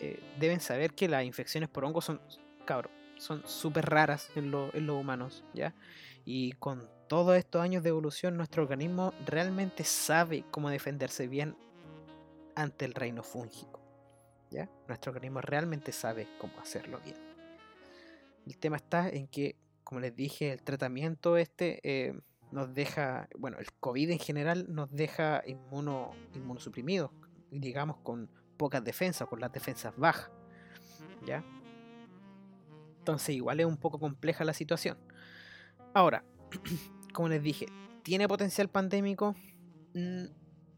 [0.00, 2.20] Eh, deben saber que las infecciones por hongos son,
[2.64, 5.74] cabrón, son súper raras en, en los humanos, ¿ya?
[6.24, 11.56] Y con todos estos años de evolución, nuestro organismo realmente sabe cómo defenderse bien
[12.56, 13.80] ante el reino fúngico.
[14.50, 14.68] ¿ya?
[14.88, 17.16] Nuestro organismo realmente sabe cómo hacerlo bien.
[18.46, 22.18] El tema está en que, como les dije, el tratamiento este eh,
[22.52, 27.10] nos deja, bueno, el COVID en general nos deja inmuno, inmunosuprimidos,
[27.50, 30.30] digamos, con pocas defensas, con las defensas bajas.
[31.24, 31.44] ¿Ya?
[32.98, 34.98] Entonces igual es un poco compleja la situación.
[35.94, 36.24] Ahora,
[37.12, 37.66] como les dije,
[38.02, 39.34] ¿tiene potencial pandémico?
[39.94, 40.26] Mm,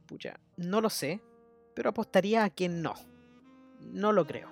[0.07, 1.23] pucha, no lo sé,
[1.75, 2.95] pero apostaría a que no.
[3.81, 4.51] No lo creo.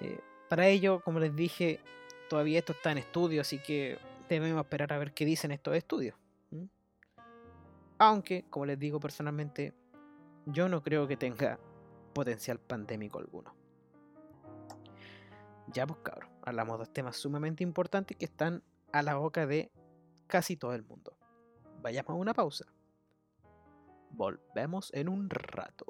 [0.00, 1.80] Eh, para ello, como les dije,
[2.28, 6.16] todavía esto está en estudio, así que debemos esperar a ver qué dicen estos estudios.
[7.98, 9.74] Aunque, como les digo personalmente,
[10.46, 11.58] yo no creo que tenga
[12.12, 13.54] potencial pandémico alguno.
[15.68, 19.70] Ya pues cabros, hablamos de temas sumamente importantes que están a la boca de
[20.26, 21.16] casi todo el mundo.
[21.80, 22.66] Vayamos a una pausa.
[24.10, 25.86] Volvemos en un rato.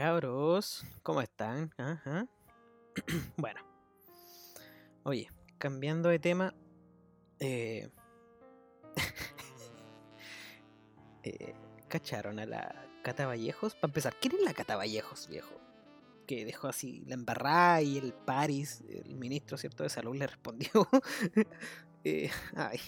[0.00, 0.82] Cabros.
[1.02, 1.74] ¿Cómo están?
[1.76, 2.26] Ajá.
[3.36, 3.60] bueno.
[5.02, 6.54] Oye, cambiando de tema.
[7.38, 7.90] Eh...
[11.22, 11.54] eh,
[11.88, 13.74] ¿Cacharon a la Cata Vallejos?
[13.74, 15.60] Para empezar, ¿quién es la Cata Vallejos, viejo?
[16.26, 19.82] Que dejó así la embarrada y el Paris, el ministro, ¿cierto?
[19.82, 20.88] De salud le respondió.
[22.02, 22.80] Eh, ay.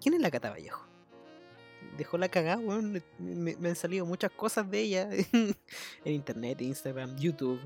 [0.00, 0.89] ¿Quién es la Cata Vallejo?
[1.96, 3.02] Dejó la cagada, weón.
[3.18, 5.54] Me, han salido muchas cosas de ella en
[6.04, 7.60] internet, Instagram, YouTube.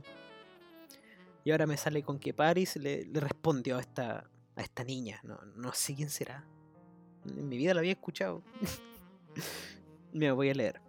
[1.44, 5.20] Y ahora me sale con que Paris le, respondió a esta, a esta niña.
[5.22, 6.44] No, no sé quién será.
[7.26, 8.42] En mi vida la había escuchado.
[10.12, 10.80] Me voy a leer.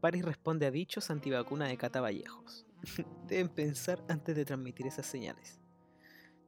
[0.00, 2.66] Paris responde a dichos antivacuna de Cata Vallejos.
[3.26, 5.60] Deben pensar antes de transmitir esas señales.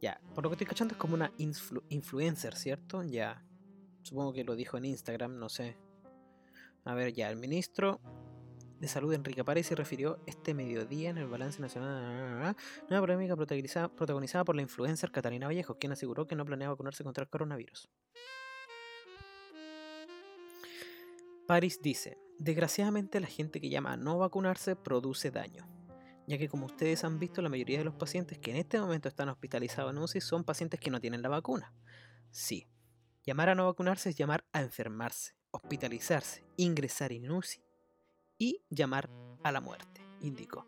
[0.01, 3.03] Ya, por lo que estoy cachando es como una influ- influencer, ¿cierto?
[3.03, 3.45] Ya.
[4.03, 5.77] Supongo que lo dijo en Instagram, no sé.
[6.85, 8.01] A ver, ya, el ministro
[8.81, 12.57] de Salud Enrique Párez se refirió este mediodía en el balance nacional
[12.89, 17.23] una polémica protagonizada, por la influencer Catalina Vallejo, quien aseguró que no planea vacunarse contra
[17.23, 17.91] el coronavirus.
[21.47, 25.69] Paris dice, desgraciadamente la gente que llama a no vacunarse produce daño,
[26.27, 29.09] ya que como ustedes han visto la mayoría de los pacientes que en este momento
[29.09, 31.75] están hospitalizados en UCI son pacientes que no tienen la vacuna.
[32.31, 32.67] Sí,
[33.31, 37.29] llamar a no vacunarse es llamar a enfermarse, hospitalizarse, ingresar en
[38.37, 39.09] y llamar
[39.45, 40.67] a la muerte, indicó.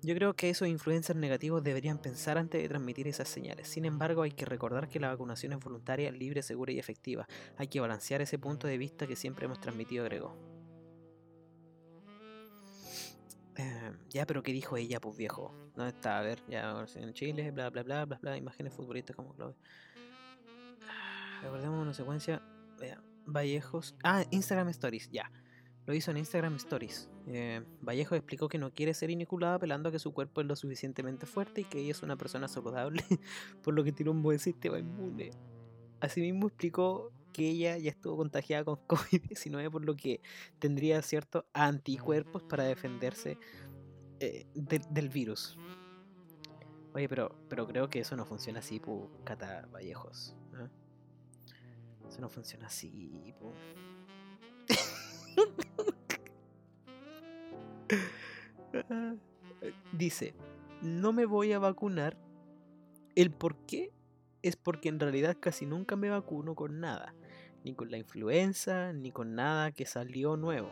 [0.00, 3.68] Yo creo que esos influencers negativos deberían pensar antes de transmitir esas señales.
[3.68, 7.26] Sin embargo, hay que recordar que la vacunación es voluntaria, libre, segura y efectiva.
[7.58, 10.34] Hay que balancear ese punto de vista que siempre hemos transmitido, agregó.
[13.56, 15.54] Eh, ya, pero ¿qué dijo ella, pues viejo?
[15.74, 16.20] ¿Dónde está?
[16.20, 19.58] A ver, ya en Chile, bla, bla, bla, bla, bla, imágenes futbolistas como Claudio.
[21.46, 22.42] Recordemos una secuencia.
[22.80, 23.94] Vea, Vallejos.
[24.02, 25.30] Ah, Instagram Stories, ya.
[25.86, 27.08] Lo hizo en Instagram Stories.
[27.28, 30.56] Eh, Vallejo explicó que no quiere ser inoculada apelando a que su cuerpo es lo
[30.56, 33.04] suficientemente fuerte y que ella es una persona saludable,
[33.62, 35.30] por lo que tiene un buen sistema inmune.
[36.00, 40.20] Asimismo explicó que ella ya estuvo contagiada con COVID-19, por lo que
[40.58, 43.38] tendría ciertos anticuerpos para defenderse
[44.18, 45.56] eh, de- del virus.
[46.94, 48.80] Oye, pero, pero creo que eso no funciona así,
[49.22, 50.34] Cata Vallejos.
[50.54, 50.68] ¿ah?
[52.08, 53.34] Eso no funciona así.
[59.92, 60.34] Dice,
[60.82, 62.16] no me voy a vacunar.
[63.14, 63.92] El por qué
[64.42, 67.14] es porque en realidad casi nunca me vacuno con nada.
[67.64, 70.70] Ni con la influenza, ni con nada que salió nuevo.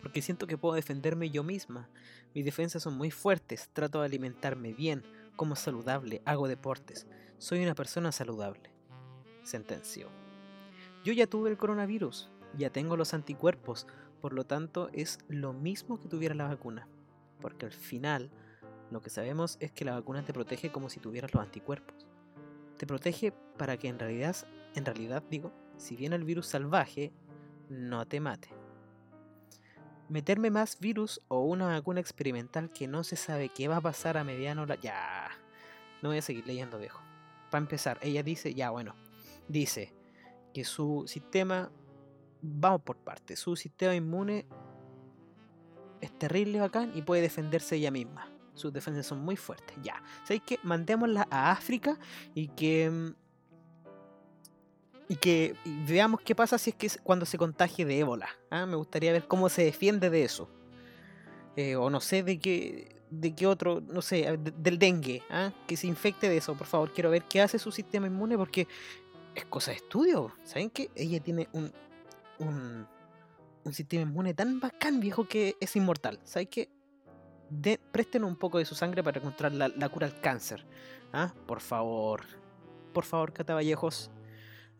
[0.00, 1.88] Porque siento que puedo defenderme yo misma.
[2.34, 3.70] Mis defensas son muy fuertes.
[3.72, 5.02] Trato de alimentarme bien,
[5.36, 7.06] como saludable, hago deportes.
[7.38, 8.70] Soy una persona saludable.
[9.50, 10.06] Sentenció.
[11.02, 13.88] Yo ya tuve el coronavirus, ya tengo los anticuerpos,
[14.20, 16.86] por lo tanto es lo mismo que tuviera la vacuna.
[17.40, 18.30] Porque al final
[18.92, 22.06] lo que sabemos es que la vacuna te protege como si tuvieras los anticuerpos.
[22.76, 24.36] Te protege para que en realidad,
[24.76, 27.12] en realidad digo, si viene el virus salvaje,
[27.68, 28.50] no te mate.
[30.08, 34.16] Meterme más virus o una vacuna experimental que no se sabe qué va a pasar
[34.16, 34.76] a mediano la...
[34.76, 35.28] Ya,
[36.02, 37.00] no voy a seguir leyendo viejo.
[37.50, 38.94] Para empezar, ella dice, ya bueno,
[39.50, 39.92] dice
[40.54, 41.70] que su sistema,
[42.42, 44.46] vamos por partes, su sistema inmune
[46.00, 48.30] es terrible bacán y puede defenderse ella misma.
[48.54, 49.76] Sus defensas son muy fuertes.
[49.82, 50.02] Ya.
[50.22, 50.58] ¿Sabéis qué?
[50.62, 51.98] Mandémosla a África
[52.34, 53.12] y que.
[55.08, 58.28] Y que veamos qué pasa si es que cuando se contagie de ébola.
[58.50, 58.66] ¿ah?
[58.66, 60.48] Me gustaría ver cómo se defiende de eso.
[61.56, 62.96] Eh, o no sé de qué.
[63.10, 65.52] De qué otro, no sé, del dengue, ¿ah?
[65.66, 66.92] que se infecte de eso, por favor.
[66.92, 68.68] Quiero ver qué hace su sistema inmune porque
[69.34, 70.32] es cosa de estudio.
[70.44, 70.90] ¿Saben qué?
[70.94, 71.72] Ella tiene un,
[72.38, 72.86] un,
[73.64, 76.20] un sistema inmune tan bacán, viejo, que es inmortal.
[76.24, 76.70] ¿Sabes qué?
[77.92, 80.64] Presten un poco de su sangre para encontrar la, la cura al cáncer.
[81.12, 81.32] ¿Ah?
[81.46, 82.22] Por favor.
[82.92, 84.10] Por favor, Cata Vallejos.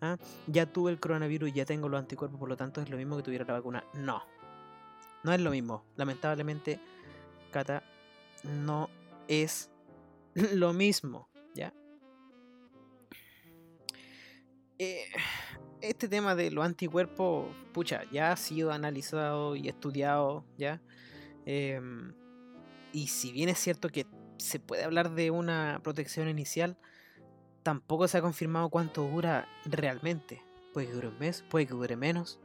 [0.00, 0.16] ¿Ah?
[0.46, 3.16] Ya tuve el coronavirus y ya tengo los anticuerpos, por lo tanto es lo mismo
[3.16, 3.84] que tuviera la vacuna.
[3.94, 4.22] No.
[5.22, 5.84] No es lo mismo.
[5.96, 6.80] Lamentablemente,
[7.50, 7.82] Cata,
[8.44, 8.88] no
[9.28, 9.70] es
[10.54, 11.29] lo mismo.
[14.80, 15.04] Eh,
[15.82, 20.80] este tema de los anticuerpos, pucha, ya ha sido analizado y estudiado, ¿ya?
[21.44, 22.14] Em,
[22.92, 24.06] y si bien es cierto que
[24.38, 26.78] se puede hablar de una protección inicial,
[27.62, 30.42] tampoco se ha confirmado cuánto dura realmente.
[30.72, 32.40] Puede que dure un mes, puede que dure menos,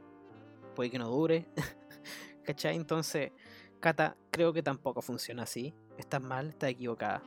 [0.74, 1.46] puede que no dure.
[2.44, 2.76] ¿Cachai?
[2.76, 3.32] Entonces,
[3.80, 5.74] Cata, creo que tampoco funciona así.
[5.96, 7.22] Estás mal, estás equivocada.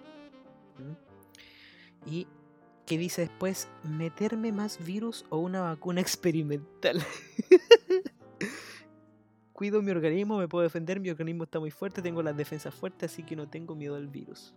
[0.77, 2.09] ¿Mm?
[2.09, 2.27] Y
[2.89, 3.67] ¿qué dice después?
[3.83, 6.99] ¿Meterme más virus o una vacuna experimental?
[9.53, 13.11] Cuido mi organismo, me puedo defender, mi organismo está muy fuerte, tengo las defensas fuertes,
[13.11, 14.55] así que no tengo miedo al virus.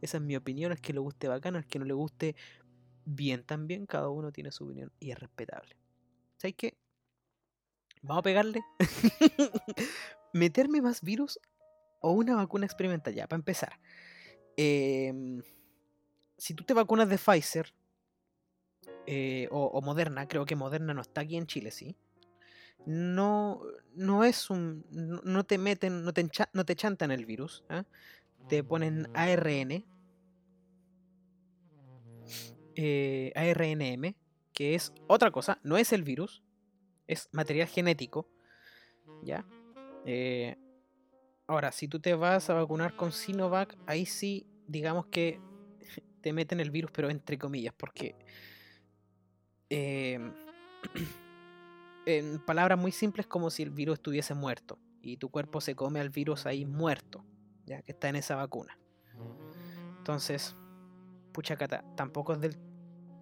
[0.00, 2.36] Esa es mi opinión, es que le guste bacano, es que no le guste
[3.04, 5.74] bien también, cada uno tiene su opinión y es respetable.
[6.36, 6.78] ¿Sabes qué?
[8.02, 8.62] Vamos a pegarle.
[10.32, 11.40] ¿Meterme más virus
[12.00, 13.12] o una vacuna experimental?
[13.12, 13.80] Ya, para empezar.
[14.56, 15.42] Em,
[16.38, 17.72] si tú te vacunas de Pfizer
[19.06, 21.96] eh, o, o Moderna, creo que Moderna no está aquí en Chile, ¿sí?
[22.86, 23.62] No,
[23.94, 24.84] no es un.
[24.90, 27.64] No, no te meten, no te, encha- no te chantan el virus.
[27.68, 27.84] ¿ah?
[28.48, 29.84] Te ponen ARN,
[32.76, 34.14] eh, ARNM,
[34.52, 36.42] que es otra cosa, no es el virus,
[37.06, 38.28] es material genético.
[39.22, 39.44] ¿Ya?
[40.04, 40.56] Eh,
[41.48, 45.40] ahora, si tú te vas a vacunar con Sinovac, ahí sí, digamos que
[46.26, 48.16] te meten el virus, pero entre comillas, porque.
[49.70, 50.32] em,
[52.04, 56.00] en palabras muy simples, como si el virus estuviese muerto y tu cuerpo se come
[56.00, 57.24] al virus ahí muerto,
[57.64, 58.76] ya que está en esa vacuna.
[59.98, 60.56] Entonces,
[61.30, 62.56] pucha cata, tampoco es del.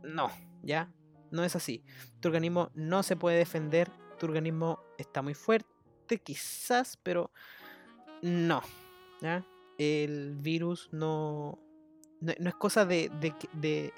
[0.03, 0.31] No,
[0.63, 0.91] ya,
[1.31, 1.85] no es así.
[2.21, 7.31] Tu organismo no se puede defender, tu organismo está muy fuerte, quizás, pero
[8.23, 8.63] no,
[9.21, 9.45] ya.
[9.77, 11.64] El virus no.
[12.25, 13.93] No, es cosa de, de,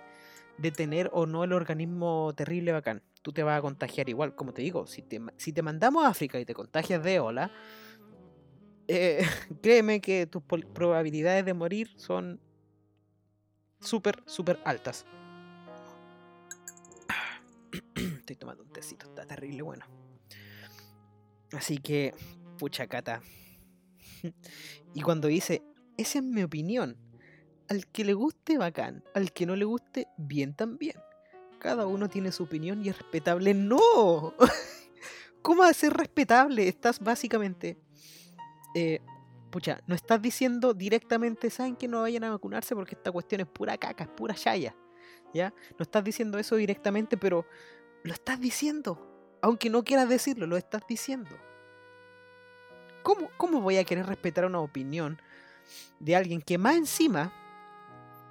[0.59, 3.03] de, tener o no el organismo terrible bacán.
[3.23, 6.09] Tú te vas a contagiar igual, como te digo, si te, si te mandamos a
[6.09, 7.51] África y te contagias de ébola,
[8.89, 9.25] eh,
[9.63, 12.41] créeme que tus probabilidades de morir son
[13.81, 15.07] súper, súper altas.
[17.95, 19.87] Estoy tomando un tecito, está terrible bueno.
[21.53, 22.15] Así que,
[22.59, 23.23] pucha cata.
[24.95, 25.63] Y cuando dice,
[25.99, 26.97] esa es mi opinión.
[27.69, 29.03] Al que le guste, bacán.
[29.15, 30.97] Al que no le guste, bien también.
[31.59, 33.55] Cada uno tiene su opinión y es respetable.
[33.55, 34.35] ¡No!
[35.43, 36.69] ¿Cómo va a ser respetable?
[36.69, 37.79] Estás básicamente.
[38.75, 39.01] eh,
[39.51, 42.75] pucha, no estás diciendo directamente, ¿saben que no vayan a vacunarse?
[42.75, 44.75] Porque esta cuestión es pura caca, es pura chaya.
[45.35, 45.53] ¿Ya?
[45.79, 47.47] No estás diciendo eso directamente, pero
[48.05, 49.39] lo estás diciendo.
[49.43, 51.37] Aunque no quieras decirlo, lo estás diciendo.
[53.03, 55.21] ¿Cómo, ¿Cómo voy a querer respetar una opinión
[56.01, 57.33] de alguien que más encima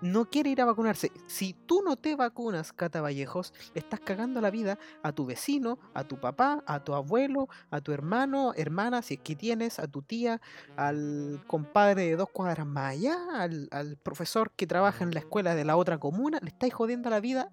[0.01, 1.11] no quiere ir a vacunarse?
[1.27, 5.79] Si tú no te vacunas, Cata Vallejos, le estás cagando la vida a tu vecino,
[5.93, 9.87] a tu papá, a tu abuelo, a tu hermano, hermana, si es que tienes, a
[9.87, 10.41] tu tía,
[10.75, 15.55] al compadre de dos cuadras más allá, al, al profesor que trabaja en la escuela
[15.55, 17.49] de la otra comuna, le estáis jodiendo la vida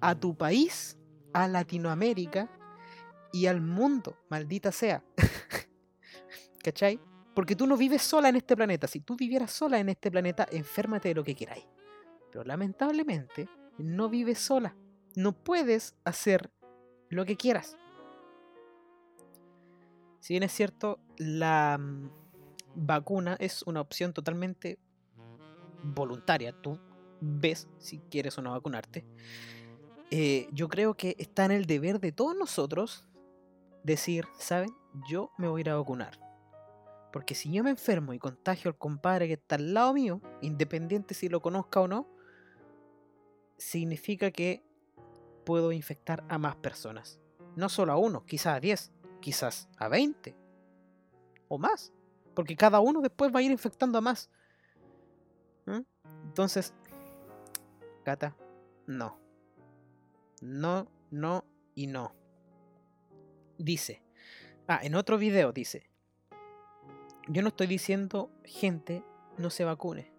[0.00, 0.98] a tu país,
[1.32, 2.50] a Latinoamérica
[3.32, 5.04] y al mundo, maldita sea.
[6.62, 7.00] ¿Cachai?
[7.38, 8.88] Porque tú no vives sola en este planeta.
[8.88, 11.64] Si tú vivieras sola en este planeta, enférmate de lo que queráis.
[12.32, 14.74] Pero lamentablemente, no vives sola.
[15.14, 16.50] No puedes hacer
[17.10, 17.76] lo que quieras.
[20.18, 22.10] Si bien es cierto, la mm,
[22.74, 24.80] vacuna es una opción totalmente
[25.84, 26.52] voluntaria.
[26.60, 26.80] Tú
[27.20, 29.06] ves si quieres o no vacunarte.
[30.10, 33.06] Eh, yo creo que está en el deber de todos nosotros
[33.84, 34.74] decir, ¿saben?
[35.08, 36.27] Yo me voy a ir a vacunar.
[37.12, 41.14] Porque si yo me enfermo y contagio al compadre que está al lado mío, independiente
[41.14, 42.06] si lo conozca o no,
[43.56, 44.62] significa que
[45.44, 47.18] puedo infectar a más personas.
[47.56, 50.36] No solo a uno, quizás a 10, quizás a 20
[51.48, 51.92] o más.
[52.34, 54.30] Porque cada uno después va a ir infectando a más.
[55.66, 55.80] ¿Mm?
[56.24, 56.74] Entonces,
[58.04, 58.36] Gata,
[58.86, 59.18] no.
[60.40, 61.44] No, no
[61.74, 62.14] y no.
[63.58, 64.02] Dice.
[64.66, 65.87] Ah, en otro video dice.
[67.30, 69.04] Yo no estoy diciendo, gente,
[69.36, 70.10] no se vacune.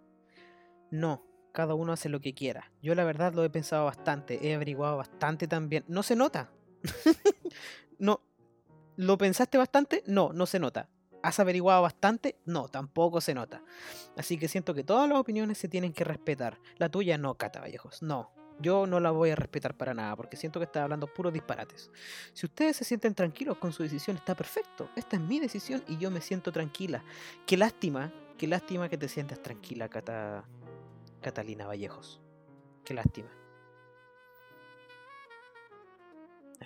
[0.91, 2.71] No, cada uno hace lo que quiera.
[2.83, 5.83] Yo la verdad lo he pensado bastante, he averiguado bastante también.
[5.87, 6.51] No se nota.
[7.99, 8.21] no.
[8.95, 10.03] ¿Lo pensaste bastante?
[10.05, 10.87] No, no se nota.
[11.23, 12.37] ¿Has averiguado bastante?
[12.45, 13.63] No, tampoco se nota.
[14.15, 16.59] Así que siento que todas las opiniones se tienen que respetar.
[16.77, 18.01] La tuya no, Cata Vallejos.
[18.03, 21.33] No, yo no la voy a respetar para nada porque siento que está hablando puros
[21.33, 21.89] disparates.
[22.33, 24.89] Si ustedes se sienten tranquilos con su decisión, está perfecto.
[24.95, 27.03] Esta es mi decisión y yo me siento tranquila.
[27.45, 30.43] Qué lástima, qué lástima que te sientas tranquila, Cata,
[31.21, 32.21] Catalina Vallejos.
[32.83, 33.38] Qué lástima.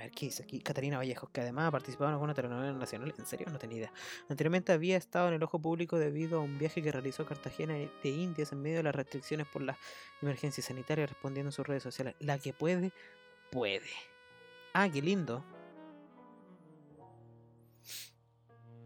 [0.03, 0.59] Ver, ¿qué dice aquí?
[0.59, 3.13] Catalina Vallejos, que además ha participado en alguna telenovela nacional.
[3.17, 3.47] ¿En serio?
[3.51, 3.93] No tenía idea.
[4.29, 7.73] Anteriormente había estado en el ojo público debido a un viaje que realizó a Cartagena
[7.73, 9.77] de Indias en medio de las restricciones por la
[10.21, 12.15] emergencia sanitaria, respondiendo en sus redes sociales.
[12.19, 12.91] La que puede,
[13.51, 13.89] puede.
[14.73, 15.43] Ah, qué lindo.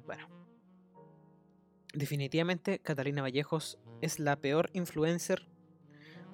[0.05, 0.27] Bueno.
[1.93, 5.47] Definitivamente Catalina Vallejos es la peor influencer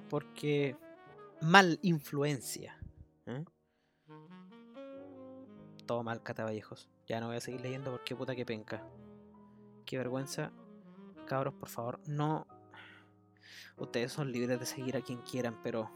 [0.10, 0.76] porque
[1.42, 2.78] mal influencia.
[3.26, 3.44] ¿eh?
[5.86, 6.90] Todo mal, Cata Vallejos.
[7.08, 8.84] Ya no voy a seguir leyendo porque puta que penca.
[9.86, 10.52] Qué vergüenza.
[11.26, 12.48] Cabros, por favor, no.
[13.78, 15.90] Ustedes son libres de seguir a quien quieran, pero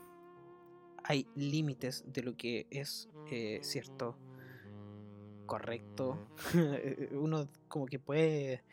[1.04, 4.18] hay límites de lo que es eh, cierto,
[5.46, 6.28] correcto.
[7.12, 8.64] Uno como que puede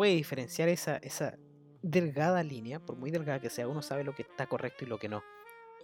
[0.00, 1.36] puede diferenciar esa, esa
[1.82, 4.98] delgada línea, por muy delgada que sea, uno sabe lo que está correcto y lo
[4.98, 5.22] que no.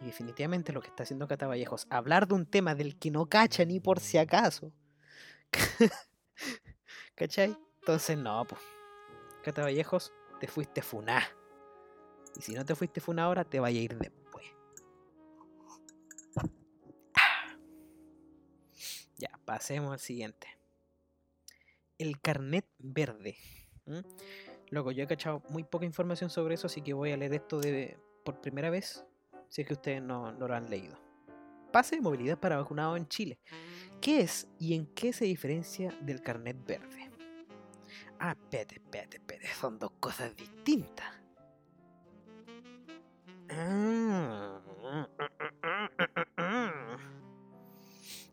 [0.01, 3.27] Y definitivamente lo que está haciendo Cata Vallejos, hablar de un tema del que no
[3.27, 4.73] cacha ni por si acaso.
[7.15, 7.57] ¿Cachai?
[7.81, 8.61] Entonces, no, pues.
[9.43, 11.23] Cata Vallejos, te fuiste funá.
[12.37, 14.45] Y si no te fuiste funá ahora, te vaya a ir después.
[19.19, 20.47] Ya, pasemos al siguiente.
[21.97, 23.39] El carnet verde.
[23.87, 24.01] ¿Mm?
[24.71, 27.61] Loco, yo he cachado muy poca información sobre eso, así que voy a leer esto
[27.61, 29.07] de, por primera vez,
[29.49, 30.99] si es que ustedes no, lo han leído.
[31.73, 33.39] Pase de movilidad para vacunados en Chile.
[34.01, 37.11] ¿Qué es y en qué se diferencia del carnet verde?
[38.19, 41.07] Ah, espérate, espérate, espérate, son dos cosas distintas.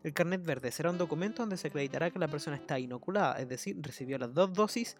[0.02, 3.48] El carnet verde será un documento donde se acreditará que la persona está inoculada, es
[3.48, 4.96] decir, recibió las dos dosis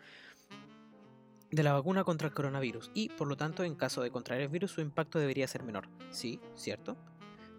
[1.54, 4.48] de la vacuna contra el coronavirus y, por lo tanto, en caso de contraer el
[4.48, 5.88] virus, su impacto debería ser menor.
[6.10, 6.96] Sí, ¿cierto?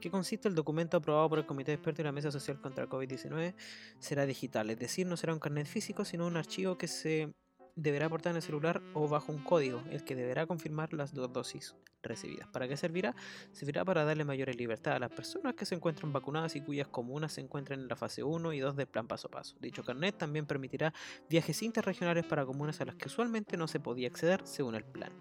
[0.02, 2.84] ¿Qué consiste el documento aprobado por el Comité de Expertos y la Mesa Social contra
[2.84, 3.56] el COVID-19?
[4.00, 7.34] Será digital, es decir, no será un carnet físico, sino un archivo que se
[7.76, 11.32] deberá portar en el celular o bajo un código, el que deberá confirmar las dos
[11.32, 12.48] dosis recibidas.
[12.48, 13.16] ¿Para qué servirá?
[13.52, 17.34] Servirá para darle mayores libertad a las personas que se encuentran vacunadas y cuyas comunas
[17.34, 19.58] se encuentran en la fase 1 y 2 del plan paso a paso.
[19.60, 20.94] Dicho carnet también permitirá
[21.30, 25.12] viajes interregionales para comunas a las que usualmente no se podía acceder según el plan.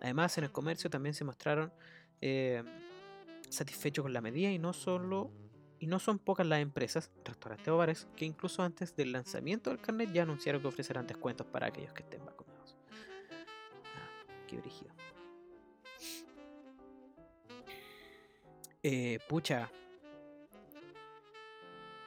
[0.00, 1.72] Además, en el comercio también se mostraron
[2.20, 2.62] eh,
[3.48, 5.30] satisfechos con la medida y no solo
[5.84, 9.80] y no son pocas las empresas, restaurantes o bares, que incluso antes del lanzamiento del
[9.80, 12.74] carnet ya anunciaron que ofrecerán descuentos para aquellos que estén vacunados.
[13.94, 14.90] Ah, qué brígido.
[18.82, 19.70] Eh, pucha.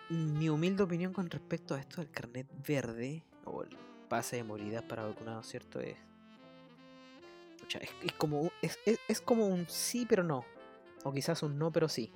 [0.09, 3.78] Mi humilde opinión con respecto a esto del carnet verde o el
[4.09, 5.80] pase de movilidad para vacunados, ¿cierto?
[5.82, 5.97] Es,
[7.59, 10.45] pucha, es, como, es, es- es como un sí pero no.
[11.03, 12.11] O quizás un no pero sí.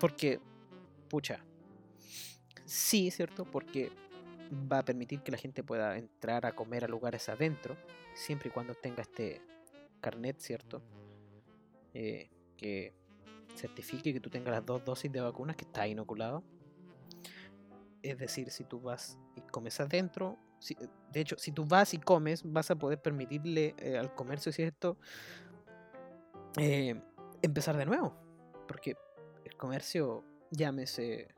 [0.00, 0.40] Porque,
[1.08, 1.40] pucha,
[2.64, 3.44] sí, ¿cierto?
[3.44, 3.90] Porque
[4.70, 7.76] va a permitir que la gente pueda entrar a comer a lugares adentro,
[8.14, 9.40] siempre y cuando tenga este
[10.00, 10.82] carnet, ¿cierto?
[11.94, 12.92] Eh, que
[13.56, 16.42] certifique que tú tengas las dos dosis de vacunas, que está inoculado.
[18.02, 20.76] Es decir, si tú vas y comes adentro, si-
[21.12, 24.98] de hecho, si tú vas y comes, vas a poder permitirle eh, al comercio, ¿cierto?
[26.58, 27.00] Eh,
[27.42, 28.14] empezar de nuevo.
[28.68, 28.96] Porque
[29.54, 31.28] el comercio, llámese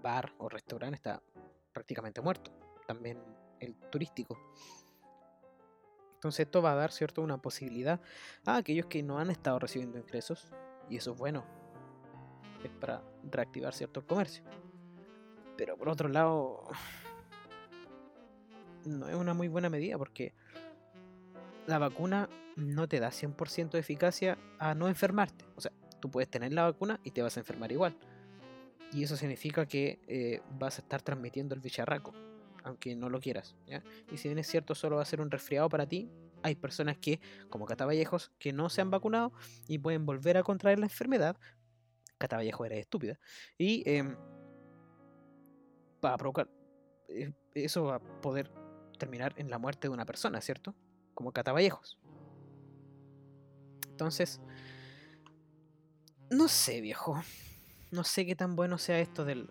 [0.00, 1.22] bar o restaurante, está
[1.72, 2.52] prácticamente muerto.
[2.86, 3.20] También
[3.60, 4.38] el turístico.
[6.14, 8.00] Entonces esto va a dar, ¿cierto?, una posibilidad
[8.46, 10.48] a aquellos que no han estado recibiendo ingresos.
[10.88, 11.44] Y eso es bueno.
[12.64, 14.44] Es para reactivar, ¿cierto?, comercio.
[15.56, 16.64] Pero por otro lado,
[18.84, 20.32] no es una muy buena medida porque
[21.66, 25.47] la vacuna no te da 100% de eficacia a no enfermarte.
[26.00, 27.96] Tú puedes tener la vacuna y te vas a enfermar igual.
[28.92, 32.14] Y eso significa que eh, vas a estar transmitiendo el bicharraco,
[32.64, 33.56] aunque no lo quieras.
[34.10, 36.08] Y si bien es cierto, solo va a ser un resfriado para ti,
[36.42, 37.20] hay personas que,
[37.50, 39.32] como Catavallejos, que no se han vacunado
[39.66, 41.36] y pueden volver a contraer la enfermedad.
[42.18, 43.18] Catavallejo era estúpida.
[43.56, 44.16] Y em,
[46.04, 46.48] va a provocar.
[47.08, 48.50] eh, Eso va a poder
[48.98, 50.74] terminar en la muerte de una persona, ¿cierto?
[51.14, 51.98] Como Catavallejos.
[53.88, 54.40] Entonces,
[56.30, 57.22] no sé, viejo.
[57.90, 59.48] No sé qué tan bueno sea esto del,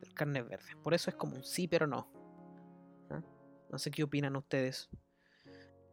[0.00, 0.76] del carnet verde.
[0.82, 2.08] Por eso es como un sí, pero no.
[3.10, 3.22] ¿Ah?
[3.70, 4.88] No sé qué opinan ustedes.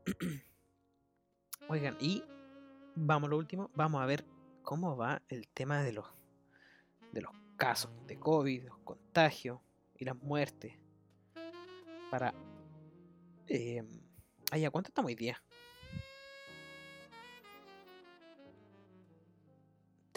[1.69, 2.23] Oigan, y
[2.95, 3.71] vamos a lo último.
[3.73, 4.25] Vamos a ver
[4.63, 6.05] cómo va el tema de los,
[7.11, 9.59] de los casos de COVID, los contagios
[9.95, 10.73] y las muertes.
[12.11, 12.33] Para...
[13.47, 13.83] Eh,
[14.51, 15.41] ay, ¿a cuánto estamos hoy día?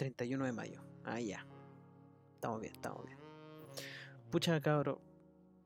[0.01, 0.81] 31 de mayo.
[1.03, 1.45] Ah, ya.
[2.33, 3.19] Estamos bien, estamos bien.
[4.31, 4.99] Pucha, cabro.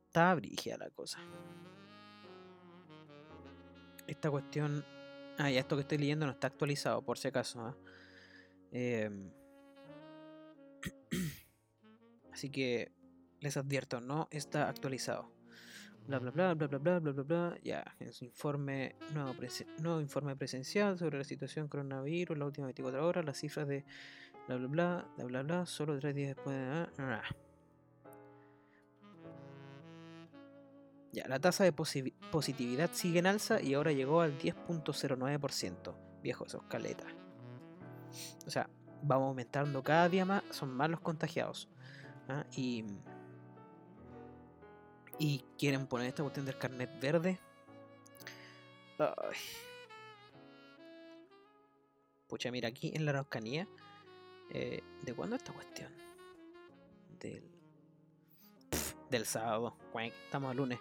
[0.07, 1.19] Está brígida la cosa.
[4.07, 4.83] Esta cuestión.
[5.37, 7.77] Ah, ya esto que estoy leyendo no está actualizado, por si acaso.
[8.73, 9.31] Em,
[12.33, 12.91] Así que
[13.39, 15.31] les advierto, no está actualizado.
[16.07, 17.57] Bla bla bla bla bla bla bla bla bla.
[17.63, 19.33] Ya, en su informe, nuevo,
[19.79, 23.85] nuevo informe presencial sobre la situación coronavirus, las últimas 24 horas, las cifras de
[24.47, 26.87] bla bla bla, bla bla bla, solo tres días después de.
[26.99, 27.21] ah.
[31.11, 35.95] Ya, la tasa de posi- positividad sigue en alza y ahora llegó al 10.09%.
[36.21, 37.05] Viejo, eso es caleta.
[38.45, 38.69] O sea,
[39.01, 41.69] vamos aumentando cada día más, son más los contagiados.
[42.27, 42.45] ¿ah?
[42.57, 42.83] Y,
[45.19, 47.39] y quieren poner esta cuestión del carnet verde.
[52.27, 53.67] Pucha, mira, aquí en la Araucanía,
[54.51, 55.91] eh, ¿de cuándo esta cuestión?
[57.19, 57.43] Del,
[59.09, 59.75] del sábado.
[60.25, 60.79] Estamos a lunes.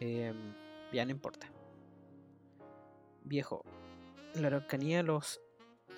[0.00, 0.54] Em,
[0.92, 1.50] ya no importa.
[3.24, 3.62] Viejo,
[4.34, 5.40] en la Araucanía los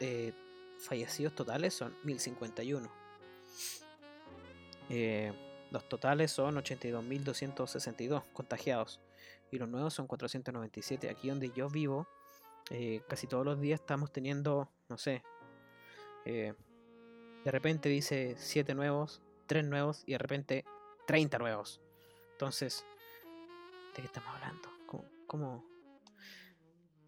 [0.01, 0.33] eh,
[0.79, 2.91] fallecidos totales son 1051.
[4.89, 5.33] Eh,
[5.71, 9.01] los totales son 82.262 contagiados
[9.53, 11.09] y los nuevos son 497.
[11.09, 12.09] Aquí donde yo vivo,
[12.71, 15.23] eh, casi todos los días estamos teniendo, no sé,
[16.25, 16.55] eh,
[17.45, 20.65] de repente dice 7 nuevos, 3 nuevos y de repente
[21.07, 21.81] 30 nuevos.
[22.33, 22.85] Entonces,
[23.95, 24.69] ¿de qué estamos hablando?
[24.87, 25.05] ¿Cómo?
[25.27, 25.65] cómo-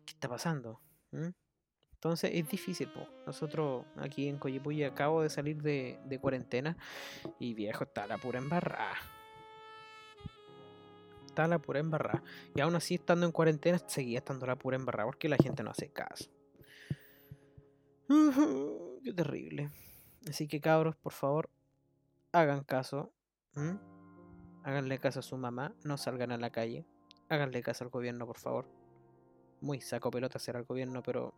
[0.04, 0.80] ¿Qué está pasando?
[1.10, 1.28] ¿Mm?
[1.94, 3.06] Entonces es difícil, po.
[3.26, 6.76] Nosotros aquí en Coyipuy acabo de salir de, cuarentena
[7.38, 8.96] y viejo, está la pura embarrada.
[11.26, 12.22] Está la pura embarrada.
[12.56, 15.70] Y aún así, estando en cuarentena, seguía estando la pura embarrada porque la gente no
[15.70, 16.28] hace caso.
[19.04, 19.70] Qué terrible.
[20.28, 21.50] Así que cabros, por favor,
[22.32, 23.12] hagan caso.
[24.64, 26.86] Háganle caso a su mamá, no salgan a la calle.
[27.28, 28.68] háganle caso al gobierno, por favor.
[29.60, 31.34] Muy saco pelota hacer al gobierno, pero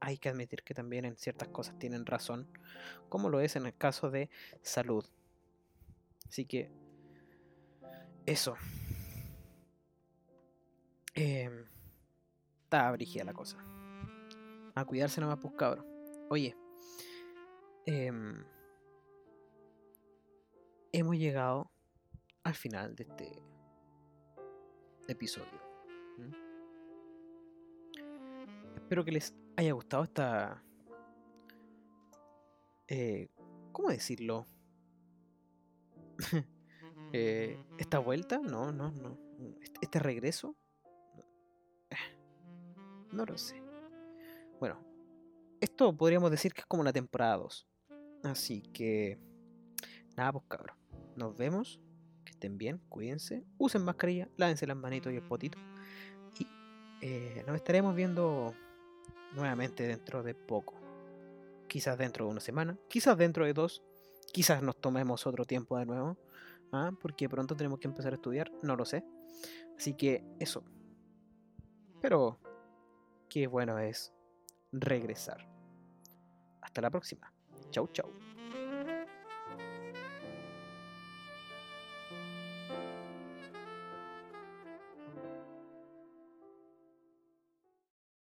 [0.00, 2.48] hay que admitir que también en ciertas cosas tienen razón,
[3.08, 4.30] como lo es en el caso de
[4.62, 5.04] salud.
[6.28, 6.70] Así que,
[8.26, 8.56] eso.
[11.14, 11.50] Eh,
[12.64, 13.56] está brígida la cosa.
[14.74, 15.84] A cuidarse nomás, pues cabros.
[16.28, 16.56] Oye,
[17.86, 18.44] em,
[20.92, 21.70] hemos llegado
[22.44, 23.42] al final de este
[25.08, 25.60] episodio.
[28.74, 30.62] Espero que les haya gustado esta...
[32.88, 33.28] eh,
[33.72, 34.46] ¿Cómo decirlo?
[37.12, 38.38] Eh, ¿Esta vuelta?
[38.38, 39.16] No, no, no.
[39.62, 40.56] ¿Este- ¿Este regreso?
[43.12, 43.62] No lo sé.
[44.58, 44.76] Bueno,
[45.60, 47.66] esto podríamos decir que es como la temporada 2.
[48.26, 49.18] Así que...
[50.16, 50.76] Nada, pues cabros.
[51.14, 51.80] Nos vemos.
[52.24, 53.44] Que estén bien, cuídense.
[53.56, 55.58] Usen mascarilla, lávense las manitos y el potito.
[56.38, 56.46] Y
[57.02, 58.52] eh, nos estaremos viendo
[59.34, 60.74] nuevamente dentro de poco.
[61.68, 63.82] Quizás dentro de una semana, quizás dentro de dos,
[64.32, 66.16] quizás nos tomemos otro tiempo de nuevo.
[66.72, 66.90] ¿ah?
[67.00, 69.04] Porque pronto tenemos que empezar a estudiar, no lo sé.
[69.76, 70.64] Así que eso.
[72.00, 72.40] Pero
[73.28, 74.12] qué bueno es
[74.72, 75.48] regresar.
[76.60, 77.35] Hasta la próxima.
[77.76, 77.86] Cháu